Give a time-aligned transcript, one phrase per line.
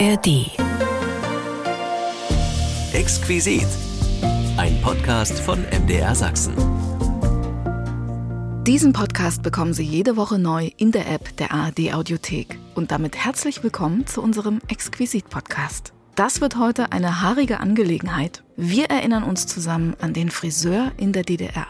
[0.00, 0.50] ARD.
[2.92, 3.66] Exquisit.
[4.56, 6.54] Ein Podcast von MDR Sachsen.
[8.64, 12.58] Diesen Podcast bekommen Sie jede Woche neu in der App der ARD Audiothek.
[12.74, 15.92] Und damit herzlich willkommen zu unserem Exquisit-Podcast.
[16.16, 18.42] Das wird heute eine haarige Angelegenheit.
[18.56, 21.68] Wir erinnern uns zusammen an den Friseur in der DDR.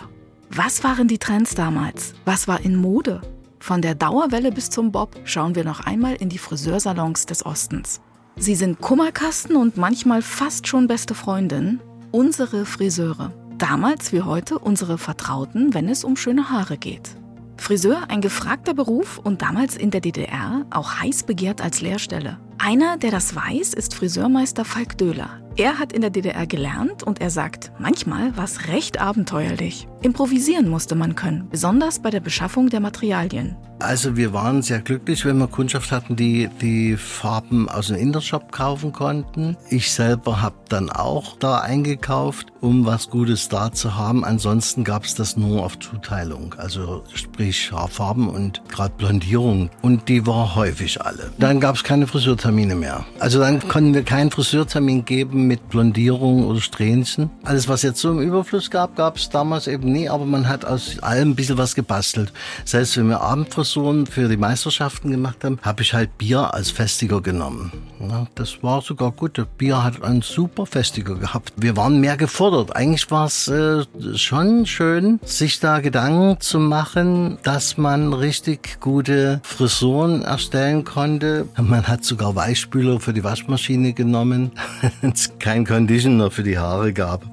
[0.48, 2.14] Was waren die Trends damals?
[2.24, 3.20] Was war in Mode?
[3.58, 8.00] Von der Dauerwelle bis zum Bob schauen wir noch einmal in die Friseursalons des Ostens.
[8.36, 11.80] Sie sind Kummerkasten und manchmal fast schon beste Freundin.
[12.10, 13.32] Unsere Friseure.
[13.58, 17.10] Damals wie heute unsere Vertrauten, wenn es um schöne Haare geht.
[17.56, 22.38] Friseur ein gefragter Beruf und damals in der DDR auch heiß begehrt als Lehrstelle.
[22.58, 25.43] Einer, der das weiß, ist Friseurmeister Falk Döhler.
[25.56, 29.86] Er hat in der DDR gelernt und er sagt, manchmal war es recht abenteuerlich.
[30.02, 33.56] Improvisieren musste man können, besonders bei der Beschaffung der Materialien.
[33.80, 38.50] Also wir waren sehr glücklich, wenn wir Kundschaft hatten, die die Farben aus dem Intershop
[38.50, 39.56] kaufen konnten.
[39.68, 44.24] Ich selber habe dann auch da eingekauft, um was Gutes da zu haben.
[44.24, 49.70] Ansonsten gab es das nur auf Zuteilung, also sprich Haarfarben und gerade Blondierung.
[49.82, 51.32] Und die war häufig alle.
[51.38, 53.04] Dann gab es keine Friseurtermine mehr.
[53.18, 57.30] Also dann konnten wir keinen Friseurtermin geben mit Blondierung oder Strähnchen.
[57.44, 60.64] Alles, was jetzt so im Überfluss gab, gab es damals eben nie, aber man hat
[60.64, 62.32] aus allem ein bisschen was gebastelt.
[62.72, 67.20] Heißt, wenn wir Abendfrisuren für die Meisterschaften gemacht haben, habe ich halt Bier als Festiger
[67.20, 67.72] genommen.
[68.00, 69.38] Ja, das war sogar gut.
[69.38, 71.52] Das Bier hat einen super Festiger gehabt.
[71.56, 72.74] Wir waren mehr gefordert.
[72.76, 73.84] Eigentlich war es äh,
[74.16, 81.48] schon schön, sich da Gedanken zu machen, dass man richtig gute Frisuren erstellen konnte.
[81.56, 84.52] Man hat sogar Weichspüler für die Waschmaschine genommen.
[85.38, 87.24] kein Conditioner für die Haare gab.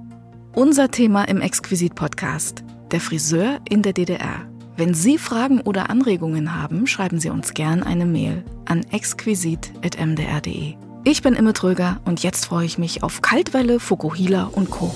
[0.54, 4.48] Unser Thema im Exquisit-Podcast: der Friseur in der DDR.
[4.78, 10.76] Wenn Sie Fragen oder Anregungen haben, schreiben Sie uns gern eine Mail an exquisit.mdr.de.
[11.04, 14.94] Ich bin Imme Tröger und jetzt freue ich mich auf Kaltwelle, Fukuhila und Co.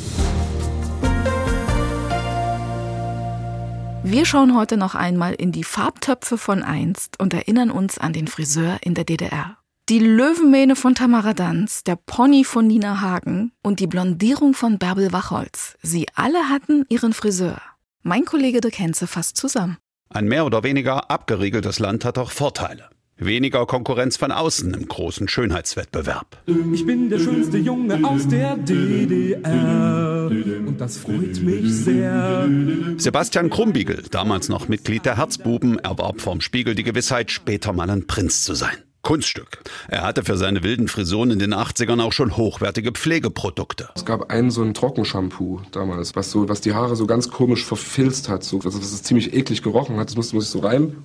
[4.03, 8.27] Wir schauen heute noch einmal in die Farbtöpfe von einst und erinnern uns an den
[8.27, 9.57] Friseur in der DDR.
[9.87, 15.13] Die Löwenmähne von Tamara Danz, der Pony von Nina Hagen und die Blondierung von Bärbel
[15.13, 15.77] Wachholz.
[15.83, 17.61] Sie alle hatten ihren Friseur.
[18.01, 19.77] Mein Kollege de Kenze fasst zusammen.
[20.09, 22.89] Ein mehr oder weniger abgeriegeltes Land hat auch Vorteile.
[23.17, 26.41] Weniger Konkurrenz von außen im großen Schönheitswettbewerb.
[26.73, 30.31] Ich bin der schönste Junge aus der DDR
[30.65, 32.49] und das freut mich sehr.
[32.97, 38.07] Sebastian Krumbiegel, damals noch Mitglied der Herzbuben, erwarb vom Spiegel die Gewissheit, später mal ein
[38.07, 38.77] Prinz zu sein.
[39.05, 39.59] Kunststück.
[39.87, 43.89] Er hatte für seine wilden Frisuren in den 80ern auch schon hochwertige Pflegeprodukte.
[43.95, 47.63] Es gab einen so ein Trockenshampoo damals, was so, was die Haare so ganz komisch
[47.63, 50.09] verfilzt hat, so, was, was es ziemlich eklig gerochen hat.
[50.09, 50.95] Das musste man sich so rein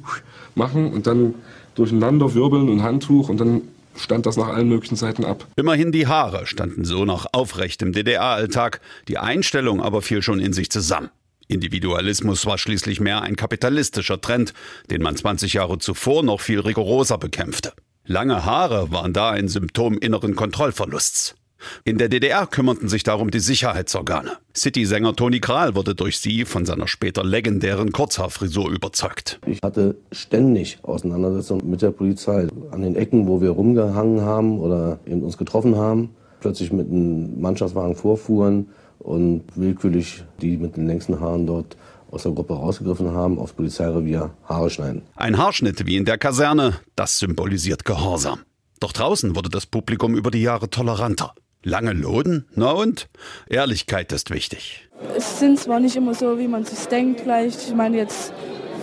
[0.54, 1.34] machen und dann
[1.74, 3.62] durcheinander wirbeln und Handtuch und dann
[3.96, 5.46] stand das nach allen möglichen Seiten ab.
[5.56, 10.54] Immerhin die Haare standen so noch aufrecht im DDR-Alltag, die Einstellung aber fiel schon in
[10.54, 11.10] sich zusammen.
[11.48, 14.54] Individualismus war schließlich mehr ein kapitalistischer Trend,
[14.90, 17.74] den man 20 Jahre zuvor noch viel rigoroser bekämpfte.
[18.10, 21.36] Lange Haare waren da ein Symptom inneren Kontrollverlusts.
[21.84, 24.32] In der DDR kümmerten sich darum die Sicherheitsorgane.
[24.52, 29.38] City-Sänger Toni Kral wurde durch sie von seiner später legendären Kurzhaarfrisur überzeugt.
[29.46, 32.48] Ich hatte ständig Auseinandersetzungen mit der Polizei.
[32.72, 36.10] An den Ecken, wo wir rumgehangen haben oder eben uns getroffen haben,
[36.40, 41.76] plötzlich mit einem Mannschaftswagen vorfuhren und willkürlich die mit den längsten Haaren dort
[42.10, 45.02] aus der Gruppe rausgegriffen haben, aufs Polizeirevier Haare schneiden.
[45.16, 48.40] Ein Haarschnitt wie in der Kaserne, das symbolisiert Gehorsam.
[48.80, 51.34] Doch draußen wurde das Publikum über die Jahre toleranter.
[51.62, 52.46] Lange Loden?
[52.54, 53.08] Na und?
[53.46, 54.88] Ehrlichkeit ist wichtig.
[55.14, 57.68] Es sind zwar nicht immer so, wie man sich denkt, vielleicht.
[57.68, 58.32] Ich meine jetzt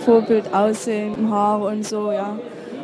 [0.04, 2.38] Vorbild aussehen, Haare und so, ja.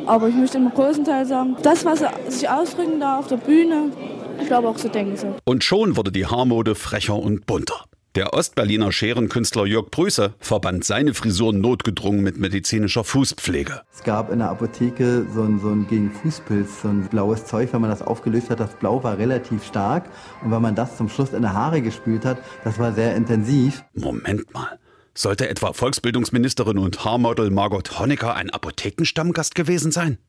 [0.05, 3.37] Aber ich möchte im großen Teil sagen, das, was er sich ausdrücken da auf der
[3.37, 3.91] Bühne,
[4.39, 5.33] ich glaube auch so denken sie.
[5.45, 7.85] Und schon wurde die Haarmode frecher und bunter.
[8.15, 13.81] Der Ostberliner Scherenkünstler Jörg Prüße verband seine Frisuren notgedrungen mit medizinischer Fußpflege.
[13.93, 17.73] Es gab in der Apotheke so ein, so ein gegen Fußpilz, so ein blaues Zeug,
[17.73, 20.09] wenn man das aufgelöst hat, das Blau war relativ stark
[20.41, 23.83] und wenn man das zum Schluss in die Haare gespült hat, das war sehr intensiv.
[23.93, 24.79] Moment mal.
[25.13, 30.19] Sollte etwa Volksbildungsministerin und Haarmodel Margot Honecker ein Apothekenstammgast gewesen sein?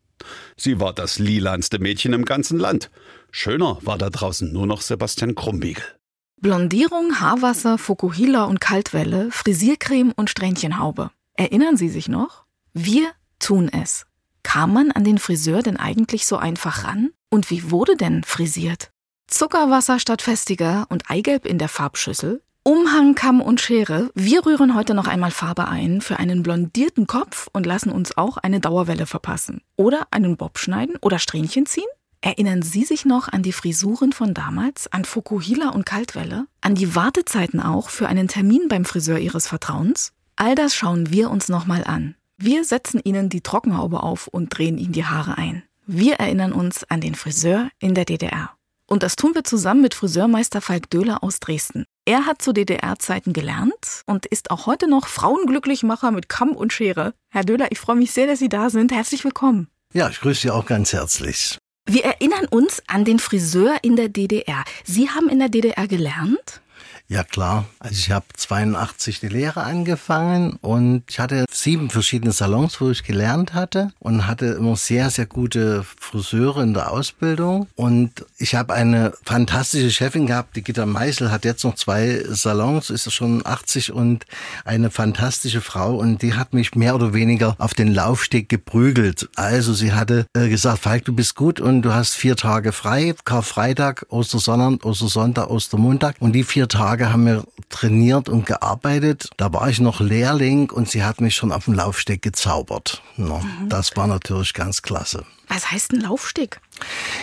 [0.56, 2.90] Sie war das lilanste Mädchen im ganzen Land.
[3.31, 5.84] Schöner war da draußen nur noch Sebastian Krumbiegel.
[6.38, 11.11] Blondierung, Haarwasser, Fukuhila und Kaltwelle, Frisiercreme und Strähnchenhaube.
[11.35, 12.44] Erinnern Sie sich noch?
[12.75, 14.05] Wir tun es.
[14.43, 17.11] Kam man an den Friseur denn eigentlich so einfach ran?
[17.31, 18.91] Und wie wurde denn frisiert?
[19.29, 22.43] Zuckerwasser statt Festiger und Eigelb in der Farbschüssel?
[22.62, 24.11] Umhang, Kamm und Schere.
[24.15, 28.37] Wir rühren heute noch einmal Farbe ein für einen blondierten Kopf und lassen uns auch
[28.37, 29.62] eine Dauerwelle verpassen.
[29.77, 31.88] Oder einen Bob schneiden oder Strähnchen ziehen?
[32.20, 36.94] Erinnern Sie sich noch an die Frisuren von damals, an Fukuhila und Kaltwelle, an die
[36.94, 40.12] Wartezeiten auch für einen Termin beim Friseur Ihres Vertrauens?
[40.36, 42.14] All das schauen wir uns nochmal an.
[42.36, 45.62] Wir setzen Ihnen die Trockenhaube auf und drehen Ihnen die Haare ein.
[45.86, 48.50] Wir erinnern uns an den Friseur in der DDR.
[48.86, 51.84] Und das tun wir zusammen mit Friseurmeister Falk Döhler aus Dresden.
[52.04, 57.14] Er hat zu DDR-Zeiten gelernt und ist auch heute noch Frauenglücklichmacher mit Kamm und Schere.
[57.30, 58.92] Herr Döhler, ich freue mich sehr, dass Sie da sind.
[58.92, 59.68] Herzlich willkommen.
[59.92, 61.58] Ja, ich grüße Sie auch ganz herzlich.
[61.88, 64.65] Wir erinnern uns an den Friseur in der DDR.
[64.85, 66.61] Sie haben in der DDR gelernt?
[67.08, 72.81] Ja klar, also ich habe 82 die Lehre angefangen und ich hatte sieben verschiedene Salons,
[72.81, 78.25] wo ich gelernt hatte und hatte immer sehr, sehr gute Friseure in der Ausbildung und
[78.38, 83.12] ich habe eine fantastische Chefin gehabt, die Gitta Meißel hat jetzt noch zwei Salons, ist
[83.12, 84.26] schon 80 und
[84.64, 89.29] eine fantastische Frau und die hat mich mehr oder weniger auf den Laufsteg geprügelt.
[89.37, 93.14] Also sie hatte äh, gesagt, Falk, du bist gut und du hast vier Tage frei,
[93.25, 99.28] Karfreitag, Ostersonntag, Ostersonntag, Ostermontag und die vier Tage Tage haben wir trainiert und gearbeitet.
[99.37, 103.02] Da war ich noch Lehrling und sie hat mich schon auf dem Laufsteg gezaubert.
[103.19, 103.69] No, mhm.
[103.69, 105.26] Das war natürlich ganz klasse.
[105.48, 106.60] Was heißt ein Laufsteg?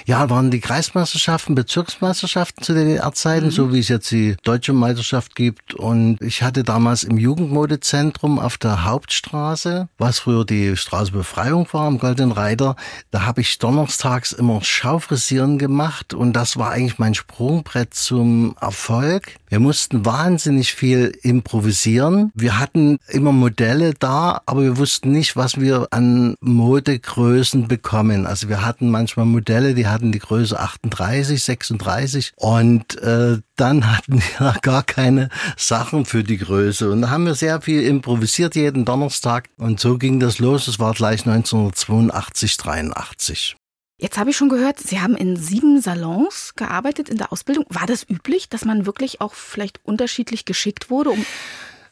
[0.05, 3.51] Ja, waren die Kreismeisterschaften, Bezirksmeisterschaften zu DDR-Zeiten, mhm.
[3.51, 5.73] so wie es jetzt die deutsche Meisterschaft gibt.
[5.73, 11.85] Und ich hatte damals im Jugendmodezentrum auf der Hauptstraße, was früher die Straße Befreiung war,
[11.85, 12.75] am Goldenen Reiter,
[13.11, 19.35] da habe ich donnerstags immer Schaufrisieren gemacht und das war eigentlich mein Sprungbrett zum Erfolg.
[19.53, 22.31] Wir mussten wahnsinnig viel improvisieren.
[22.33, 28.25] Wir hatten immer Modelle da, aber wir wussten nicht, was wir an Modegrößen bekommen.
[28.25, 34.23] Also wir hatten manchmal Modelle, die hatten die Größe 38, 36 und äh, dann hatten
[34.23, 36.89] wir gar keine Sachen für die Größe.
[36.89, 40.67] Und da haben wir sehr viel improvisiert jeden Donnerstag und so ging das los.
[40.67, 43.55] Es war gleich 1982, 83.
[44.03, 47.65] Jetzt habe ich schon gehört, Sie haben in sieben Salons gearbeitet in der Ausbildung.
[47.69, 51.25] War das üblich, dass man wirklich auch vielleicht unterschiedlich geschickt wurde, um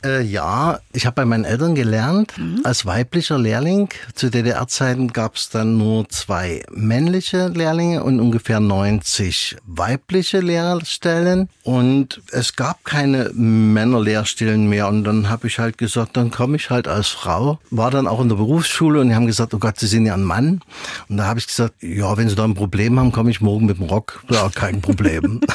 [0.04, 2.62] äh, ja, ich habe bei meinen Eltern gelernt, mhm.
[2.64, 3.90] als weiblicher Lehrling.
[4.16, 11.50] Zu DDR-Zeiten gab es dann nur zwei männliche Lehrlinge und ungefähr 90 weibliche Lehrstellen.
[11.64, 14.88] Und es gab keine Männerlehrstellen mehr.
[14.88, 17.60] Und dann habe ich halt gesagt, dann komme ich halt als Frau.
[17.70, 20.14] War dann auch in der Berufsschule und die haben gesagt, oh Gott, Sie sind ja
[20.14, 20.62] ein Mann.
[21.10, 23.66] Und da habe ich gesagt, ja, wenn Sie da ein Problem haben, komme ich morgen
[23.66, 24.24] mit dem Rock.
[24.30, 25.42] Ja, kein Problem.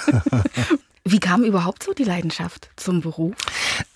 [1.08, 3.32] Wie kam überhaupt so die Leidenschaft zum Beruf?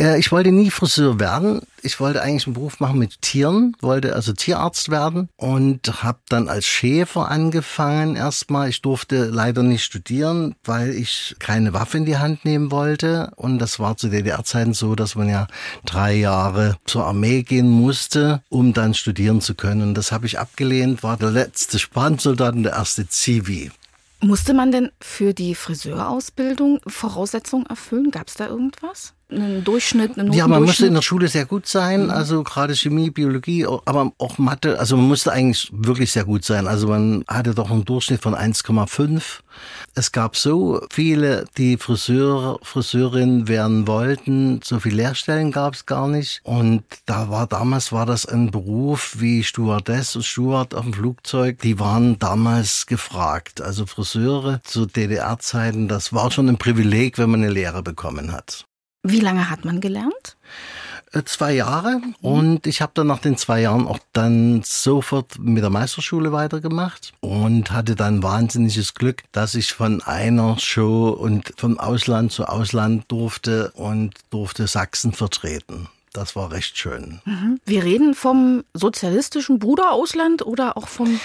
[0.00, 1.62] Äh, ich wollte nie Friseur werden.
[1.82, 6.48] Ich wollte eigentlich einen Beruf machen mit Tieren, wollte also Tierarzt werden und habe dann
[6.48, 8.68] als Schäfer angefangen erstmal.
[8.68, 13.32] Ich durfte leider nicht studieren, weil ich keine Waffe in die Hand nehmen wollte.
[13.34, 15.48] Und das war zu DDR-Zeiten so, dass man ja
[15.84, 19.82] drei Jahre zur Armee gehen musste, um dann studieren zu können.
[19.82, 23.72] Und das habe ich abgelehnt, war der letzte Spansoldat und der erste Zivi.
[24.22, 28.10] Musste man denn für die Friseurausbildung Voraussetzungen erfüllen?
[28.10, 29.14] Gab es da irgendwas?
[29.30, 32.10] Einen Durchschnitt, einen Ja, man musste in der Schule sehr gut sein, mhm.
[32.10, 34.78] also gerade Chemie, Biologie, aber auch Mathe.
[34.78, 36.66] Also man musste eigentlich wirklich sehr gut sein.
[36.66, 39.40] Also man hatte doch einen Durchschnitt von 1,5.
[39.94, 44.60] Es gab so viele, die Friseur, Friseurin werden wollten.
[44.64, 46.40] So viele Lehrstellen gab es gar nicht.
[46.44, 51.60] Und da war damals war das ein Beruf wie Stewardess und Steward auf dem Flugzeug.
[51.60, 53.60] Die waren damals gefragt.
[53.60, 58.66] Also Friseure zu DDR-Zeiten, das war schon ein Privileg, wenn man eine Lehre bekommen hat.
[59.02, 60.36] Wie lange hat man gelernt?
[61.12, 65.62] Äh, zwei Jahre und ich habe dann nach den zwei Jahren auch dann sofort mit
[65.62, 71.80] der Meisterschule weitergemacht und hatte dann wahnsinniges Glück, dass ich von einer Show und vom
[71.80, 75.88] Ausland zu Ausland durfte und durfte Sachsen vertreten.
[76.12, 77.20] Das war recht schön.
[77.24, 77.60] Mhm.
[77.64, 81.20] Wir reden vom sozialistischen Bruderausland oder auch vom.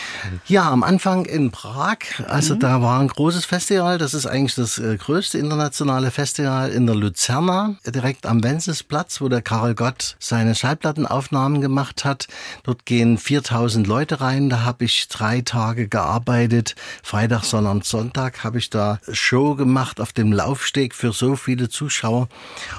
[0.46, 1.98] Ja, am Anfang in Prag.
[2.28, 2.60] Also mhm.
[2.60, 3.98] da war ein großes Festival.
[3.98, 9.28] Das ist eigentlich das äh, größte internationale Festival in der Luzerna, direkt am Wencessplatz, wo
[9.28, 12.28] der Karel Gott seine Schallplattenaufnahmen gemacht hat.
[12.62, 14.52] Dort gehen 4000 Leute rein.
[14.52, 16.76] Da habe ich drei Tage gearbeitet.
[17.02, 22.28] Freitag, Sonntag, Sonntag habe ich da Show gemacht auf dem Laufsteg für so viele Zuschauer.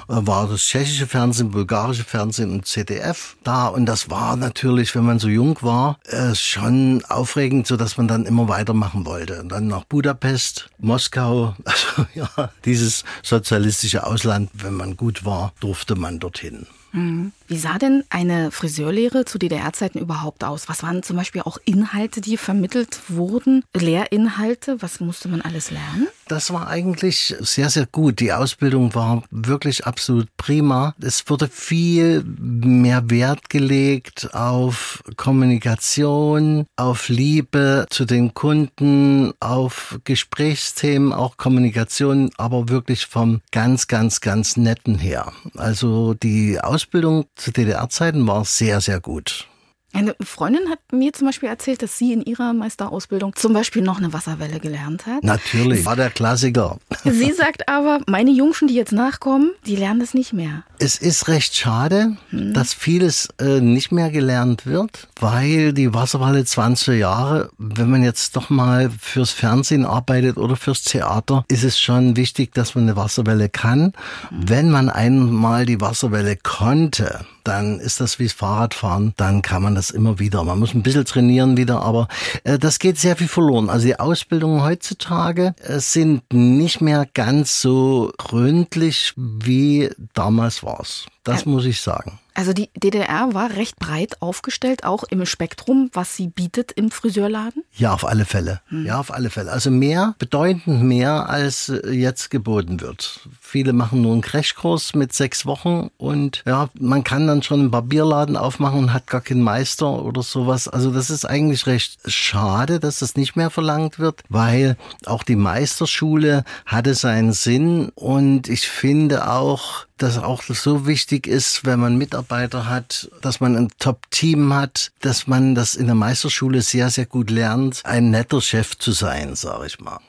[0.07, 3.67] Da war das tschechische Fernsehen, bulgarische Fernsehen und ZDF da.
[3.67, 8.07] Und das war natürlich, wenn man so jung war, äh, schon aufregend, so dass man
[8.07, 9.41] dann immer weitermachen wollte.
[9.41, 15.95] Und dann nach Budapest, Moskau, also ja, dieses sozialistische Ausland, wenn man gut war, durfte
[15.95, 16.67] man dorthin.
[16.91, 17.31] Mhm.
[17.47, 20.67] Wie sah denn eine Friseurlehre zu DDR-Zeiten überhaupt aus?
[20.67, 23.63] Was waren zum Beispiel auch Inhalte, die vermittelt wurden?
[23.73, 24.81] Lehrinhalte?
[24.81, 26.07] Was musste man alles lernen?
[26.27, 28.19] Das war eigentlich sehr, sehr gut.
[28.19, 30.93] Die Ausbildung war wirklich absolut prima.
[31.01, 41.13] Es wurde viel mehr Wert gelegt auf Kommunikation, auf Liebe zu den Kunden, auf Gesprächsthemen,
[41.13, 45.31] auch Kommunikation, aber wirklich vom ganz, ganz, ganz netten her.
[45.55, 49.47] Also die Ausbildung zu DDR-Zeiten war sehr, sehr gut.
[49.93, 53.97] Eine Freundin hat mir zum Beispiel erzählt, dass sie in ihrer Meisterausbildung zum Beispiel noch
[53.97, 55.23] eine Wasserwelle gelernt hat.
[55.23, 56.77] Natürlich, war der Klassiker.
[57.03, 60.63] Sie sagt aber, meine Jungschen, die jetzt nachkommen, die lernen das nicht mehr.
[60.77, 62.53] Es ist recht schade, hm.
[62.53, 68.35] dass vieles äh, nicht mehr gelernt wird, weil die Wasserwelle 20 Jahre, wenn man jetzt
[68.35, 72.97] doch mal fürs Fernsehen arbeitet oder fürs Theater, ist es schon wichtig, dass man eine
[72.97, 73.93] Wasserwelle kann.
[74.29, 74.49] Hm.
[74.49, 79.89] Wenn man einmal die Wasserwelle konnte, dann ist das wie Fahrradfahren, dann kann man das
[79.89, 80.43] immer wieder.
[80.43, 82.07] Man muss ein bisschen trainieren wieder, aber
[82.43, 83.69] äh, das geht sehr viel verloren.
[83.69, 91.05] Also die Ausbildungen heutzutage äh, sind nicht mehr ganz so gründlich wie damals war's.
[91.23, 92.19] Das muss ich sagen.
[92.37, 97.63] Also die DDR war recht breit aufgestellt, auch im Spektrum, was sie bietet im Friseurladen?
[97.73, 98.61] Ja, auf alle Fälle.
[98.67, 98.85] Hm.
[98.85, 99.51] Ja, auf alle Fälle.
[99.51, 103.27] Also mehr, bedeutend mehr, als äh, jetzt geboten wird.
[103.41, 107.71] Viele machen nur einen Crashkurs mit sechs Wochen und ja, man kann dann schon einen
[107.71, 110.67] Barbierladen aufmachen und hat gar keinen Meister oder sowas.
[110.67, 114.77] Also das ist eigentlich recht schade, dass das nicht mehr verlangt wird, weil
[115.07, 121.65] auch die Meisterschule hatte seinen Sinn und ich finde auch, dass auch so wichtig ist,
[121.65, 126.61] wenn man Mitarbeiter hat, dass man ein Top-Team hat, dass man das in der Meisterschule
[126.61, 129.99] sehr, sehr gut lernt, ein netter Chef zu sein, sage ich mal.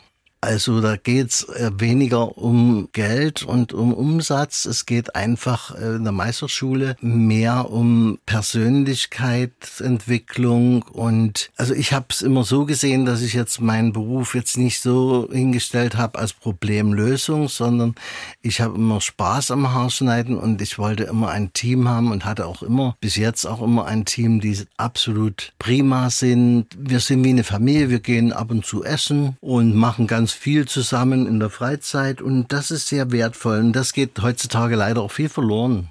[0.41, 4.67] Also da geht's äh, weniger um Geld und um Umsatz.
[4.67, 10.83] Es geht einfach äh, in der Meisterschule mehr um Persönlichkeitsentwicklung.
[10.83, 14.81] Und also ich habe es immer so gesehen, dass ich jetzt meinen Beruf jetzt nicht
[14.81, 17.97] so hingestellt habe als Problemlösung, sondern
[18.41, 22.47] ich habe immer Spaß am Haarschneiden und ich wollte immer ein Team haben und hatte
[22.47, 26.69] auch immer, bis jetzt auch immer ein Team, die absolut prima sind.
[26.79, 30.37] Wir sind wie eine Familie, wir gehen ab und zu essen und machen ganz ganz
[30.37, 35.01] viel zusammen in der Freizeit und das ist sehr wertvoll und das geht heutzutage leider
[35.01, 35.89] auch viel verloren.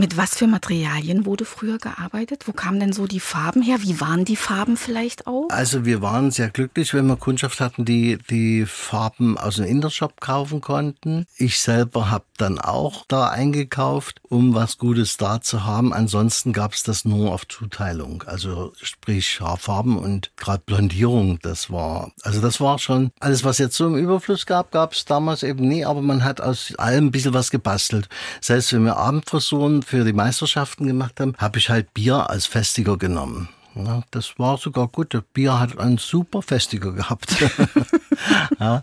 [0.00, 2.48] Mit was für Materialien wurde früher gearbeitet?
[2.48, 3.82] Wo kamen denn so die Farben her?
[3.82, 5.48] Wie waren die Farben vielleicht auch?
[5.50, 10.18] Also wir waren sehr glücklich, wenn wir Kundschaft hatten, die die Farben aus dem Intershop
[10.22, 11.26] kaufen konnten.
[11.36, 15.92] Ich selber habe dann auch da eingekauft, um was Gutes da zu haben.
[15.92, 18.24] Ansonsten gab es das nur auf Zuteilung.
[18.26, 23.76] Also sprich Haarfarben und gerade Blondierung, das war, also das war schon alles, was jetzt
[23.76, 27.10] so im Überfluss gab, gab es damals eben nie, aber man hat aus allem ein
[27.10, 28.08] bisschen was gebastelt.
[28.40, 32.96] Selbst wenn wir Abendfrisuren für die Meisterschaften gemacht haben, habe ich halt Bier als Festiger
[32.96, 33.48] genommen.
[33.74, 35.14] Ja, das war sogar gut.
[35.14, 37.36] Das Bier hat einen super Festiger gehabt.
[38.60, 38.82] ja.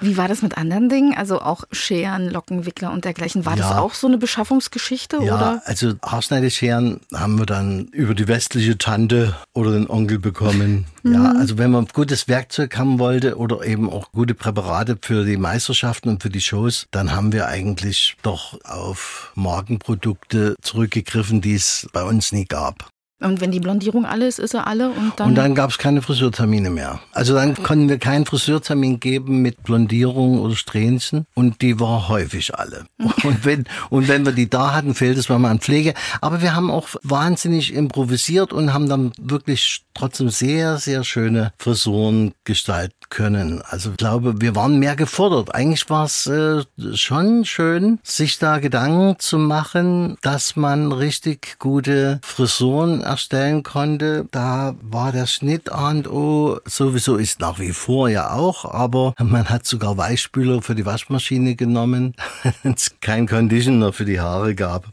[0.00, 1.16] Wie war das mit anderen Dingen?
[1.16, 3.44] Also auch Scheren, Lockenwickler und dergleichen.
[3.44, 3.68] War ja.
[3.68, 5.18] das auch so eine Beschaffungsgeschichte?
[5.22, 5.62] Ja, oder?
[5.64, 10.86] also Haarschneidescheren haben wir dann über die westliche Tante oder den Onkel bekommen.
[11.04, 11.12] Mhm.
[11.12, 15.36] Ja, also wenn man gutes Werkzeug haben wollte oder eben auch gute Präparate für die
[15.36, 21.88] Meisterschaften und für die Shows, dann haben wir eigentlich doch auf Markenprodukte zurückgegriffen, die es
[21.92, 22.90] bei uns nie gab.
[23.20, 25.30] Und wenn die Blondierung alle ist, ist er alle und dann.
[25.30, 27.00] Und dann gab es keine Friseurtermine mehr.
[27.12, 32.54] Also dann konnten wir keinen Friseurtermin geben mit Blondierung oder Strähnchen und die war häufig
[32.54, 32.84] alle.
[33.24, 35.94] Und wenn, und wenn wir die da hatten, fehlt es manchmal an Pflege.
[36.20, 42.32] Aber wir haben auch wahnsinnig improvisiert und haben dann wirklich trotzdem sehr, sehr schöne Frisuren
[42.44, 43.62] gestalten können.
[43.62, 45.54] Also ich glaube, wir waren mehr gefordert.
[45.54, 46.62] Eigentlich war es äh,
[46.94, 54.26] schon schön, sich da Gedanken zu machen, dass man richtig gute Frisuren erstellen konnte.
[54.30, 59.14] Da war der Schnitt A und O sowieso ist nach wie vor ja auch, aber
[59.18, 62.14] man hat sogar Weichspüler für die Waschmaschine genommen,
[62.62, 64.84] wenn es kein Conditioner für die Haare gab.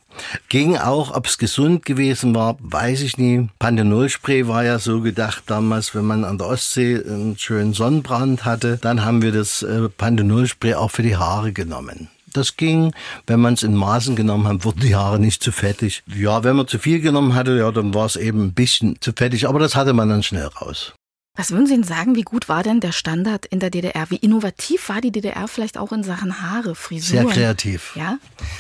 [0.50, 3.50] Ging auch, ob es gesund gewesen war, weiß ich nie.
[3.60, 8.78] Panthenolspray war ja so gedacht damals, wenn man an der Ostsee einen schönen Sonnenbrand hatte,
[8.82, 12.10] dann haben wir das äh, Panthenolspray auch für die Haare genommen.
[12.34, 12.94] Das ging.
[13.28, 16.04] Wenn man es in Maßen genommen hat, wurden die Haare nicht zu fettig.
[16.06, 19.14] Ja, wenn man zu viel genommen hatte, ja, dann war es eben ein bisschen zu
[19.14, 20.94] fettig, aber das hatte man dann schnell raus.
[21.38, 24.10] Was würden Sie denn sagen, wie gut war denn der Standard in der DDR?
[24.10, 27.26] Wie innovativ war die DDR vielleicht auch in Sachen Haare, Frisuren?
[27.28, 27.94] Sehr kreativ.
[27.96, 28.18] Ja?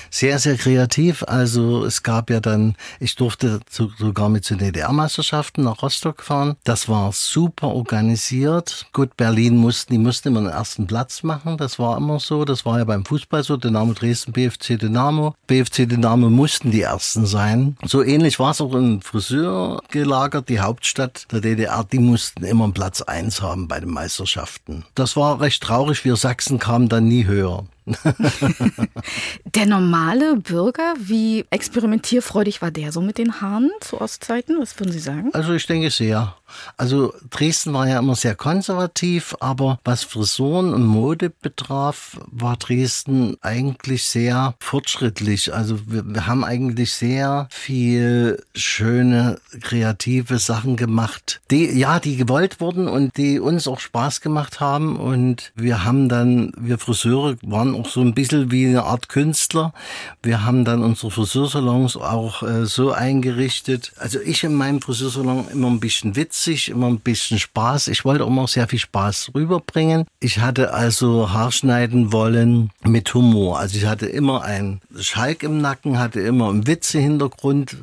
[0.09, 1.23] Sehr, sehr kreativ.
[1.23, 6.57] Also es gab ja dann, ich durfte sogar mit zu DDR-Meisterschaften nach Rostock fahren.
[6.65, 8.87] Das war super organisiert.
[8.91, 11.57] Gut, Berlin mussten, die mussten immer den ersten Platz machen.
[11.57, 12.43] Das war immer so.
[12.43, 13.55] Das war ja beim Fußball so.
[13.55, 15.33] Dynamo Dresden, BFC Dynamo.
[15.47, 17.77] BFC Dynamo mussten die Ersten sein.
[17.85, 20.49] So ähnlich war es auch in Friseur gelagert.
[20.49, 24.85] Die Hauptstadt der DDR, die mussten immer immer Platz eins haben bei den Meisterschaften.
[24.95, 26.03] Das war recht traurig.
[26.03, 27.65] Wir Sachsen kamen dann nie höher.
[29.45, 34.57] der normale Bürger, wie experimentierfreudig war der so mit den Haaren zu Ostzeiten?
[34.59, 35.29] Was würden Sie sagen?
[35.33, 36.35] Also ich denke sehr.
[36.77, 43.37] Also Dresden war ja immer sehr konservativ, aber was Frisuren und Mode betraf, war Dresden
[43.41, 45.53] eigentlich sehr fortschrittlich.
[45.53, 52.59] Also wir, wir haben eigentlich sehr viel schöne, kreative Sachen gemacht, die ja, die gewollt
[52.59, 54.97] wurden und die uns auch Spaß gemacht haben.
[54.97, 59.73] Und wir haben dann, wir Friseure waren auch so ein bisschen wie eine Art Künstler.
[60.23, 63.91] Wir haben dann unsere Friseursalons auch äh, so eingerichtet.
[63.97, 67.87] Also ich in meinem Friseursalon immer ein bisschen witzig, immer ein bisschen Spaß.
[67.89, 70.05] Ich wollte immer sehr viel Spaß rüberbringen.
[70.19, 73.59] Ich hatte also Haarschneiden wollen mit Humor.
[73.59, 77.77] Also ich hatte immer einen Schalk im Nacken, hatte immer einen Witze-Hintergrund.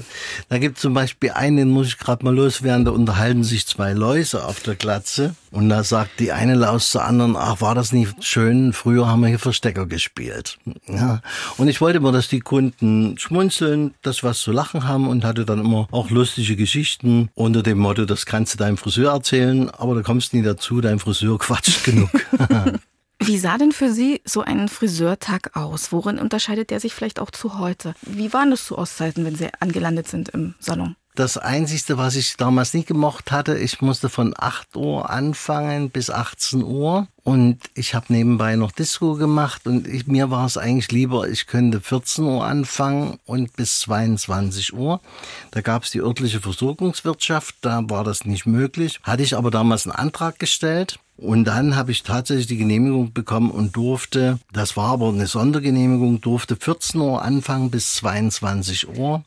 [0.49, 3.67] Da gibt es zum Beispiel einen, den muss ich gerade mal loswerden, da unterhalten sich
[3.67, 5.35] zwei Läuse auf der Glatze.
[5.51, 8.73] Und da sagt die eine Laus zur anderen, ach, war das nicht schön?
[8.73, 10.59] Früher haben wir hier Verstecker gespielt.
[10.87, 11.21] Ja.
[11.57, 15.45] Und ich wollte immer, dass die Kunden schmunzeln, dass was zu lachen haben und hatte
[15.45, 19.95] dann immer auch lustige Geschichten unter dem Motto, das kannst du deinem Friseur erzählen, aber
[19.95, 22.11] da kommst du nie dazu, dein Friseur quatscht genug.
[23.25, 25.93] Wie sah denn für Sie so ein Friseurtag aus?
[25.93, 27.95] Worin unterscheidet der sich vielleicht auch zu heute?
[28.03, 30.97] Wie waren das zu Ostzeiten, wenn Sie angelandet sind im Salon?
[31.15, 36.09] Das Einzige, was ich damals nicht gemocht hatte, ich musste von 8 Uhr anfangen bis
[36.09, 40.91] 18 Uhr und ich habe nebenbei noch Disco gemacht und ich, mir war es eigentlich
[40.91, 45.03] lieber, ich könnte 14 Uhr anfangen und bis 22 Uhr.
[45.51, 48.99] Da gab es die örtliche Versorgungswirtschaft, da war das nicht möglich.
[49.03, 53.51] Hatte ich aber damals einen Antrag gestellt und dann habe ich tatsächlich die Genehmigung bekommen
[53.51, 59.23] und durfte, das war aber eine Sondergenehmigung, durfte 14 Uhr anfangen bis 22 Uhr.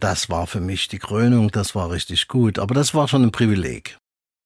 [0.00, 2.58] Das war für mich die Krönung, das war richtig gut.
[2.58, 3.98] Aber das war schon ein Privileg.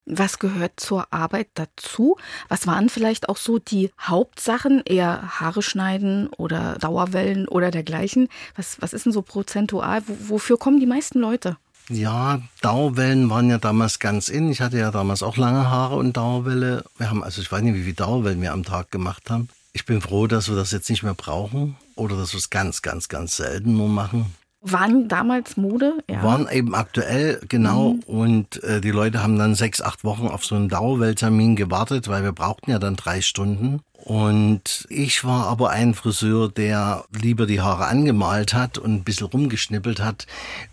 [0.05, 2.19] Was gehört zur Arbeit dazu?
[2.49, 4.83] Was waren vielleicht auch so die Hauptsachen?
[4.85, 8.29] Eher Haare schneiden oder Dauerwellen oder dergleichen?
[8.57, 10.03] Was, was ist denn so prozentual?
[10.07, 11.57] wofür kommen die meisten Leute?
[11.89, 14.51] Ja, Dauerwellen waren ja damals ganz in.
[14.51, 16.85] Ich hatte ja damals auch lange Haare und Dauerwelle.
[16.99, 19.49] Wir haben, also ich weiß nicht, wie viele Dauerwellen wir am Tag gemacht haben.
[19.73, 22.83] Ich bin froh, dass wir das jetzt nicht mehr brauchen oder dass wir es ganz,
[22.83, 25.99] ganz, ganz selten nur machen waren damals Mode.
[26.11, 26.23] Ja.
[26.23, 27.95] Waren eben aktuell, genau.
[27.95, 28.01] Mhm.
[28.07, 32.25] Und äh, die Leute haben dann sechs, acht Wochen auf so einen Dauerwelttermin gewartet, weil
[32.25, 33.81] wir brauchten ja dann drei Stunden.
[34.05, 39.29] Und ich war aber ein Friseur, der lieber die Haare angemalt hat und ein bisschen
[39.29, 40.27] rumgeschnippelt hat.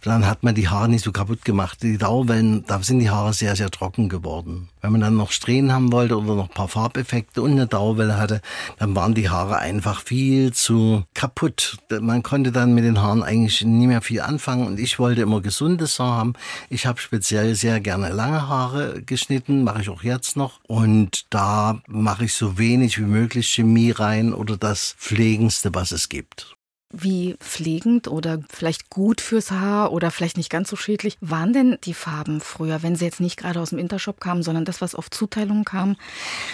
[0.03, 1.81] Dann hat man die Haare nicht so kaputt gemacht.
[1.81, 4.67] Die Dauerwellen, da sind die Haare sehr, sehr trocken geworden.
[4.81, 8.17] Wenn man dann noch Strähnen haben wollte oder noch ein paar Farbeffekte und eine Dauerwelle
[8.17, 8.41] hatte,
[8.79, 11.77] dann waren die Haare einfach viel zu kaputt.
[12.01, 15.39] Man konnte dann mit den Haaren eigentlich nie mehr viel anfangen und ich wollte immer
[15.39, 16.33] gesundes Haar haben.
[16.69, 20.59] Ich habe speziell sehr gerne lange Haare geschnitten, mache ich auch jetzt noch.
[20.67, 25.91] Und da mache ich so wenig wie möglich möglich Chemie rein oder das Pflegendste, was
[25.91, 26.55] es gibt
[26.91, 31.77] wie pflegend oder vielleicht gut fürs Haar oder vielleicht nicht ganz so schädlich waren denn
[31.84, 34.95] die Farben früher, wenn sie jetzt nicht gerade aus dem Intershop kamen, sondern das, was
[34.95, 35.95] auf Zuteilung kam?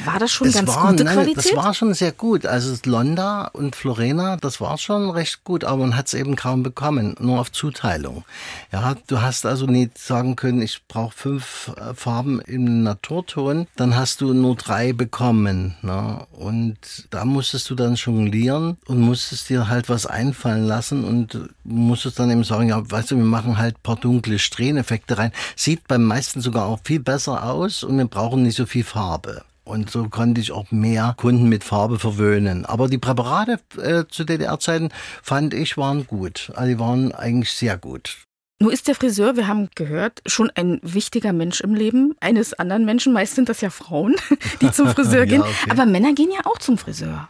[0.05, 1.53] War das schon das ganz war, gute nein, Qualität?
[1.53, 2.45] Das war schon sehr gut.
[2.45, 6.63] Also Londa und Florena, das war schon recht gut, aber man hat es eben kaum
[6.63, 8.23] bekommen, nur auf Zuteilung.
[8.71, 13.95] Ja, du hast also nicht sagen können, ich brauche fünf äh, Farben im Naturton, dann
[13.95, 15.75] hast du nur drei bekommen.
[15.81, 16.25] Ne?
[16.31, 16.77] Und
[17.09, 22.05] da musstest du dann jonglieren und musstest dir halt was ein einfallen lassen und muss
[22.05, 25.31] es dann eben sagen, ja, weißt du, wir machen halt ein paar dunkle Strähneffekte rein.
[25.55, 29.43] Sieht beim meisten sogar auch viel besser aus und wir brauchen nicht so viel Farbe.
[29.63, 32.65] Und so konnte ich auch mehr Kunden mit Farbe verwöhnen.
[32.65, 34.89] Aber die Präparate äh, zu DDR-Zeiten
[35.21, 36.51] fand ich waren gut.
[36.55, 38.17] Also die waren eigentlich sehr gut.
[38.59, 42.85] Nun ist der Friseur, wir haben gehört, schon ein wichtiger Mensch im Leben eines anderen
[42.85, 43.13] Menschen.
[43.13, 44.15] Meist sind das ja Frauen,
[44.61, 45.41] die zum Friseur gehen.
[45.41, 45.71] ja, okay.
[45.71, 47.29] Aber Männer gehen ja auch zum Friseur.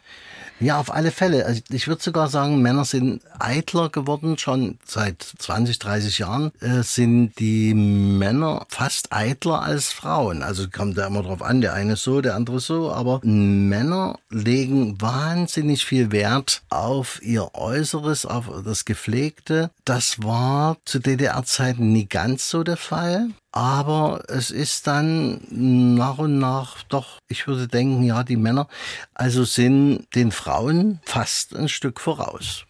[0.60, 1.46] Ja, auf alle Fälle.
[1.46, 4.38] Also ich würde sogar sagen, Männer sind eitler geworden.
[4.38, 10.41] Schon seit 20, 30 Jahren äh, sind die Männer fast eitler als Frauen.
[10.41, 12.91] Also kommt da immer drauf an, der eine so, der andere so.
[12.91, 19.70] Aber Männer legen wahnsinnig viel Wert auf ihr Äußeres, auf das Gepflegte.
[19.86, 23.30] Das war zu DDR-Zeiten nie ganz so der Fall.
[23.58, 28.67] Aber es ist dann nach und nach doch, ich würde denken, ja, die Männer
[29.15, 32.65] also sind den Frauen fast ein Stück voraus.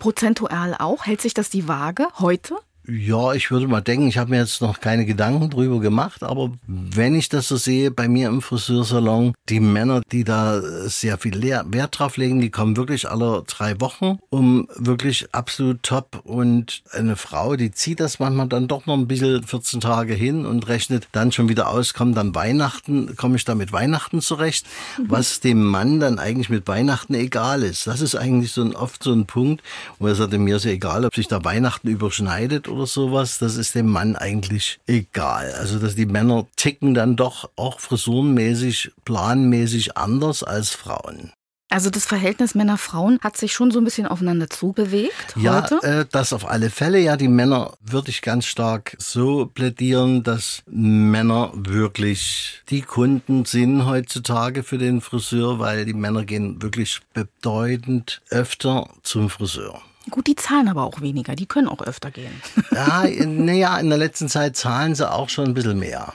[0.00, 1.06] Prozentual auch?
[1.06, 2.56] Hält sich das die Waage heute?
[2.88, 6.50] Ja, ich würde mal denken, ich habe mir jetzt noch keine Gedanken drüber gemacht, aber
[6.66, 11.40] wenn ich das so sehe, bei mir im Friseursalon, die Männer, die da sehr viel
[11.42, 16.22] Wert drauf legen, die kommen wirklich alle drei Wochen, um wirklich absolut top.
[16.24, 20.44] Und eine Frau, die zieht das manchmal dann doch noch ein bisschen 14 Tage hin
[20.44, 24.66] und rechnet dann schon wieder aus, kommt dann Weihnachten, komme ich da mit Weihnachten zurecht,
[25.06, 27.86] was dem Mann dann eigentlich mit Weihnachten egal ist.
[27.86, 29.62] Das ist eigentlich so ein, oft so ein Punkt,
[30.00, 33.74] wo er sagt, mir ist egal, ob sich da Weihnachten überschneidet oder sowas, das ist
[33.74, 35.52] dem Mann eigentlich egal.
[35.52, 41.32] Also, dass die Männer ticken dann doch auch frisurenmäßig, planmäßig anders als Frauen.
[41.72, 45.80] Also das Verhältnis Männer-Frauen hat sich schon so ein bisschen aufeinander zubewegt ja, heute?
[45.82, 46.98] Ja, äh, das auf alle Fälle.
[46.98, 53.86] Ja, die Männer würde ich ganz stark so plädieren, dass Männer wirklich die Kunden sind
[53.86, 59.80] heutzutage für den Friseur, weil die Männer gehen wirklich bedeutend öfter zum Friseur.
[60.10, 62.42] Gut, die zahlen aber auch weniger, die können auch öfter gehen.
[62.72, 66.12] Ja, naja, in der letzten Zeit zahlen sie auch schon ein bisschen mehr.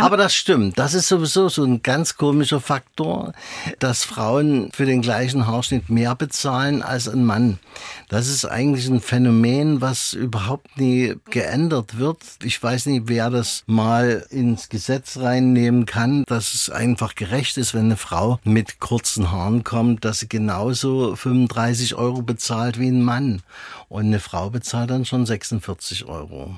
[0.00, 0.78] Aber das stimmt.
[0.78, 3.32] Das ist sowieso so ein ganz komischer Faktor,
[3.78, 7.58] dass Frauen für den gleichen Haarschnitt mehr bezahlen als ein Mann.
[8.08, 12.18] Das ist eigentlich ein Phänomen, was überhaupt nie geändert wird.
[12.42, 17.72] Ich weiß nicht, wer das mal ins Gesetz reinnehmen kann, dass es einfach gerecht ist,
[17.72, 23.02] wenn eine Frau mit kurzen Haaren kommt, dass sie genauso 35 Euro bezahlt wie ein
[23.02, 23.42] Mann.
[23.88, 26.56] Und eine Frau bezahlt dann schon 46 Euro.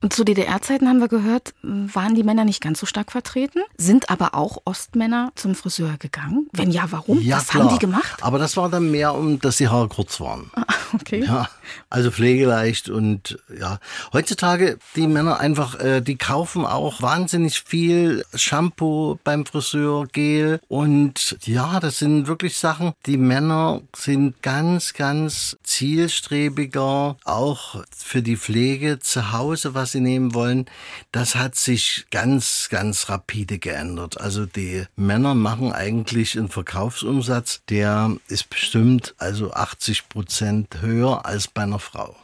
[0.00, 4.10] Und zu DDR-Zeiten haben wir gehört, waren die Männer nicht ganz so stark vertreten, sind
[4.10, 6.46] aber auch Ostmänner zum Friseur gegangen.
[6.52, 7.20] Wenn ja, warum?
[7.20, 7.64] Ja, Was klar.
[7.64, 8.22] haben die gemacht?
[8.22, 10.52] Aber das war dann mehr, um dass die Haare kurz waren.
[10.54, 11.24] Ah, okay.
[11.24, 11.48] Ja,
[11.90, 13.80] also pflegeleicht und ja.
[14.12, 21.36] Heutzutage die Männer einfach, äh, die kaufen auch wahnsinnig viel Shampoo beim Friseur, Gel und
[21.42, 22.92] ja, das sind wirklich Sachen.
[23.06, 30.00] Die Männer sind ganz, ganz zielstrebiger, auch für die Pflege zu Hause, was was sie
[30.00, 30.66] nehmen wollen,
[31.12, 34.20] das hat sich ganz, ganz rapide geändert.
[34.20, 41.48] Also die Männer machen eigentlich einen Verkaufsumsatz, der ist bestimmt also 80 Prozent höher als
[41.48, 42.14] bei einer Frau.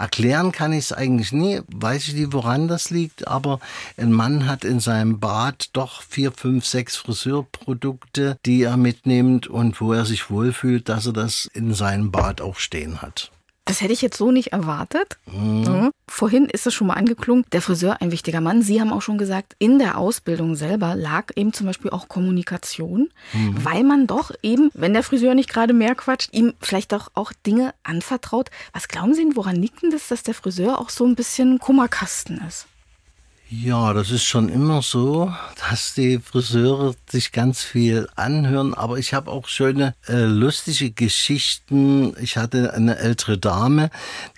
[0.00, 3.60] Erklären kann ich es eigentlich nie, weiß ich nie, woran das liegt, aber
[3.96, 9.80] ein Mann hat in seinem Bad doch vier, fünf, sechs Friseurprodukte, die er mitnimmt und
[9.80, 13.30] wo er sich wohlfühlt, dass er das in seinem Bad auch stehen hat.
[13.64, 15.18] Das hätte ich jetzt so nicht erwartet.
[15.26, 15.90] Mhm.
[16.08, 18.60] Vorhin ist es schon mal angeklungen, der Friseur ein wichtiger Mann.
[18.60, 23.10] Sie haben auch schon gesagt, in der Ausbildung selber lag eben zum Beispiel auch Kommunikation,
[23.32, 23.64] mhm.
[23.64, 27.32] weil man doch eben, wenn der Friseur nicht gerade mehr quatscht, ihm vielleicht auch, auch
[27.46, 28.50] Dinge anvertraut.
[28.72, 32.42] Was glauben Sie, woran liegt denn das, dass der Friseur auch so ein bisschen Kummerkasten
[32.46, 32.66] ist?
[33.54, 35.30] Ja, das ist schon immer so,
[35.68, 42.16] dass die Friseure sich ganz viel anhören, aber ich habe auch schöne, äh, lustige Geschichten.
[42.18, 43.90] Ich hatte eine ältere Dame,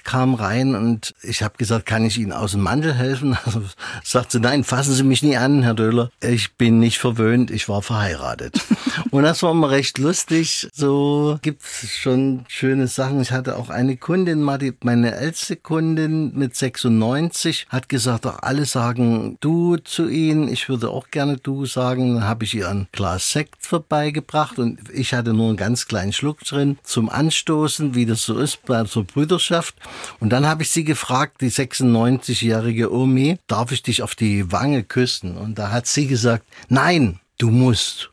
[0.04, 3.36] kam rein und ich habe gesagt, kann ich Ihnen aus dem Mantel helfen?
[3.44, 3.62] Also
[4.02, 6.10] sagt sie, nein, fassen Sie mich nie an, Herr Döhler.
[6.20, 8.58] Ich bin nicht verwöhnt, ich war verheiratet.
[9.10, 10.68] und das war immer recht lustig.
[10.72, 13.20] So gibt's schon schöne Sachen.
[13.20, 18.84] Ich hatte auch eine Kundin, meine älteste Kundin mit 96, hat gesagt, auch alle sagen,
[18.84, 22.14] sagen du zu ihnen, ich würde auch gerne du sagen.
[22.14, 26.12] Dann habe ich ihr ein Glas Sekt vorbeigebracht und ich hatte nur einen ganz kleinen
[26.12, 29.74] Schluck drin zum Anstoßen, wie das so ist bei so Brüderschaft.
[30.20, 34.82] Und dann habe ich sie gefragt, die 96-jährige Omi, darf ich dich auf die Wange
[34.82, 35.36] küssen?
[35.36, 38.10] Und da hat sie gesagt, nein, du musst.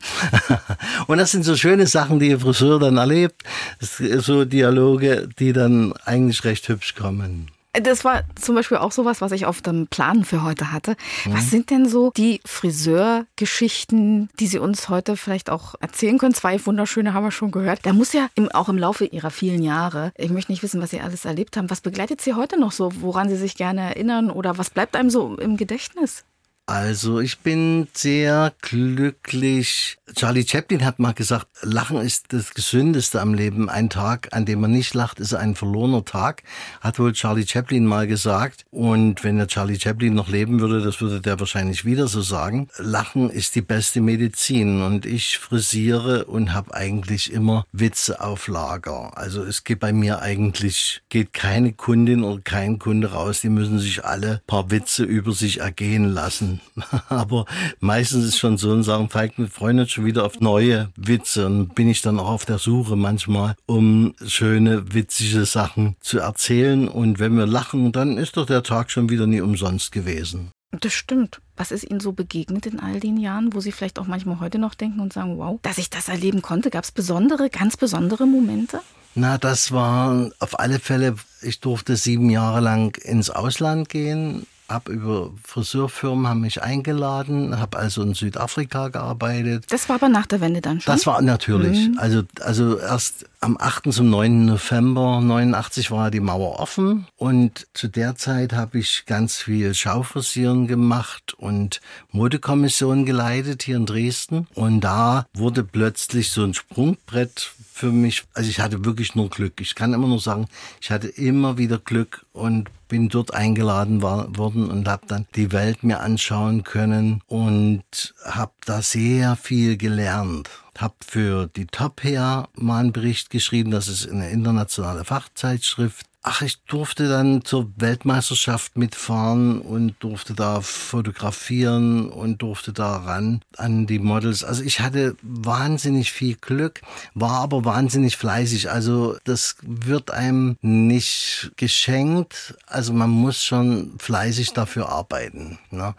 [1.07, 3.43] und das sind so schöne Sachen, die ihr Friseur dann erlebt.
[3.79, 7.49] So Dialoge, die dann eigentlich recht hübsch kommen.
[7.73, 10.97] Das war zum Beispiel auch sowas, was ich auf dem Plan für heute hatte.
[11.25, 11.33] Mhm.
[11.33, 16.33] Was sind denn so die Friseurgeschichten, die Sie uns heute vielleicht auch erzählen können?
[16.33, 17.79] Zwei wunderschöne haben wir schon gehört.
[17.83, 20.89] Da muss ja im, auch im Laufe Ihrer vielen Jahre, ich möchte nicht wissen, was
[20.89, 21.69] Sie alles erlebt haben.
[21.69, 22.91] Was begleitet Sie heute noch so?
[22.99, 26.25] Woran Sie sich gerne erinnern oder was bleibt einem so im Gedächtnis?
[26.71, 29.97] Also ich bin sehr glücklich.
[30.15, 33.69] Charlie Chaplin hat mal gesagt, Lachen ist das Gesündeste am Leben.
[33.69, 36.43] Ein Tag, an dem man nicht lacht, ist ein verlorener Tag,
[36.79, 38.65] hat wohl Charlie Chaplin mal gesagt.
[38.71, 42.69] Und wenn der Charlie Chaplin noch leben würde, das würde der wahrscheinlich wieder so sagen.
[42.77, 44.81] Lachen ist die beste Medizin.
[44.81, 49.17] Und ich frisiere und habe eigentlich immer Witze auf Lager.
[49.17, 53.41] Also es geht bei mir eigentlich, geht keine Kundin oder kein Kunde raus.
[53.41, 56.60] Die müssen sich alle paar Witze über sich ergehen lassen.
[57.09, 57.45] Aber
[57.79, 61.75] meistens ist schon so und sagen, Falk mit Freunden schon wieder auf neue Witze und
[61.75, 66.87] bin ich dann auch auf der Suche manchmal, um schöne, witzige Sachen zu erzählen.
[66.87, 70.51] Und wenn wir lachen, dann ist doch der Tag schon wieder nie umsonst gewesen.
[70.71, 71.41] Das stimmt.
[71.57, 74.57] Was ist Ihnen so begegnet in all den Jahren, wo Sie vielleicht auch manchmal heute
[74.57, 76.69] noch denken und sagen, wow, dass ich das erleben konnte?
[76.69, 78.79] Gab es besondere, ganz besondere Momente?
[79.13, 84.91] Na, das war auf alle Fälle, ich durfte sieben Jahre lang ins Ausland gehen, habe
[84.91, 89.65] über Friseurfirmen haben mich eingeladen, habe also in Südafrika gearbeitet.
[89.69, 90.93] Das war aber nach der Wende dann schon?
[90.93, 91.89] Das war natürlich.
[91.89, 91.99] Mhm.
[91.99, 93.91] Also, also erst am 8.
[93.91, 94.45] zum 9.
[94.45, 100.67] November 89 war die Mauer offen und zu der Zeit habe ich ganz viel Schaufrisieren
[100.67, 101.81] gemacht und
[102.11, 108.47] Modekommission geleitet hier in Dresden und da wurde plötzlich so ein Sprungbrett für mich, also
[108.47, 109.59] ich hatte wirklich nur Glück.
[109.59, 110.45] Ich kann immer nur sagen,
[110.79, 115.53] ich hatte immer wieder Glück und bin dort eingeladen war, worden und habe dann die
[115.53, 120.49] Welt mir anschauen können und habe da sehr viel gelernt.
[120.81, 126.43] Habe für die Top her mal einen Bericht geschrieben, das ist eine internationale Fachzeitschrift Ach,
[126.43, 133.87] ich durfte dann zur Weltmeisterschaft mitfahren und durfte da fotografieren und durfte da ran an
[133.87, 134.43] die Models.
[134.43, 136.81] Also ich hatte wahnsinnig viel Glück,
[137.15, 138.69] war aber wahnsinnig fleißig.
[138.69, 142.53] Also das wird einem nicht geschenkt.
[142.67, 145.57] Also man muss schon fleißig dafür arbeiten.
[145.71, 145.95] Ne?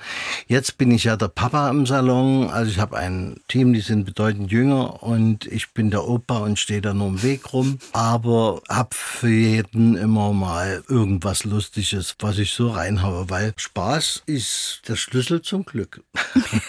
[0.47, 2.49] Jetzt bin ich ja der Papa im Salon.
[2.49, 6.59] Also ich habe ein Team, die sind bedeutend jünger und ich bin der Opa und
[6.59, 7.79] stehe da nur im Weg rum.
[7.93, 14.23] Aber hab für jeden immer immer mal irgendwas Lustiges, was ich so reinhaue, weil Spaß
[14.27, 16.05] ist der Schlüssel zum Glück.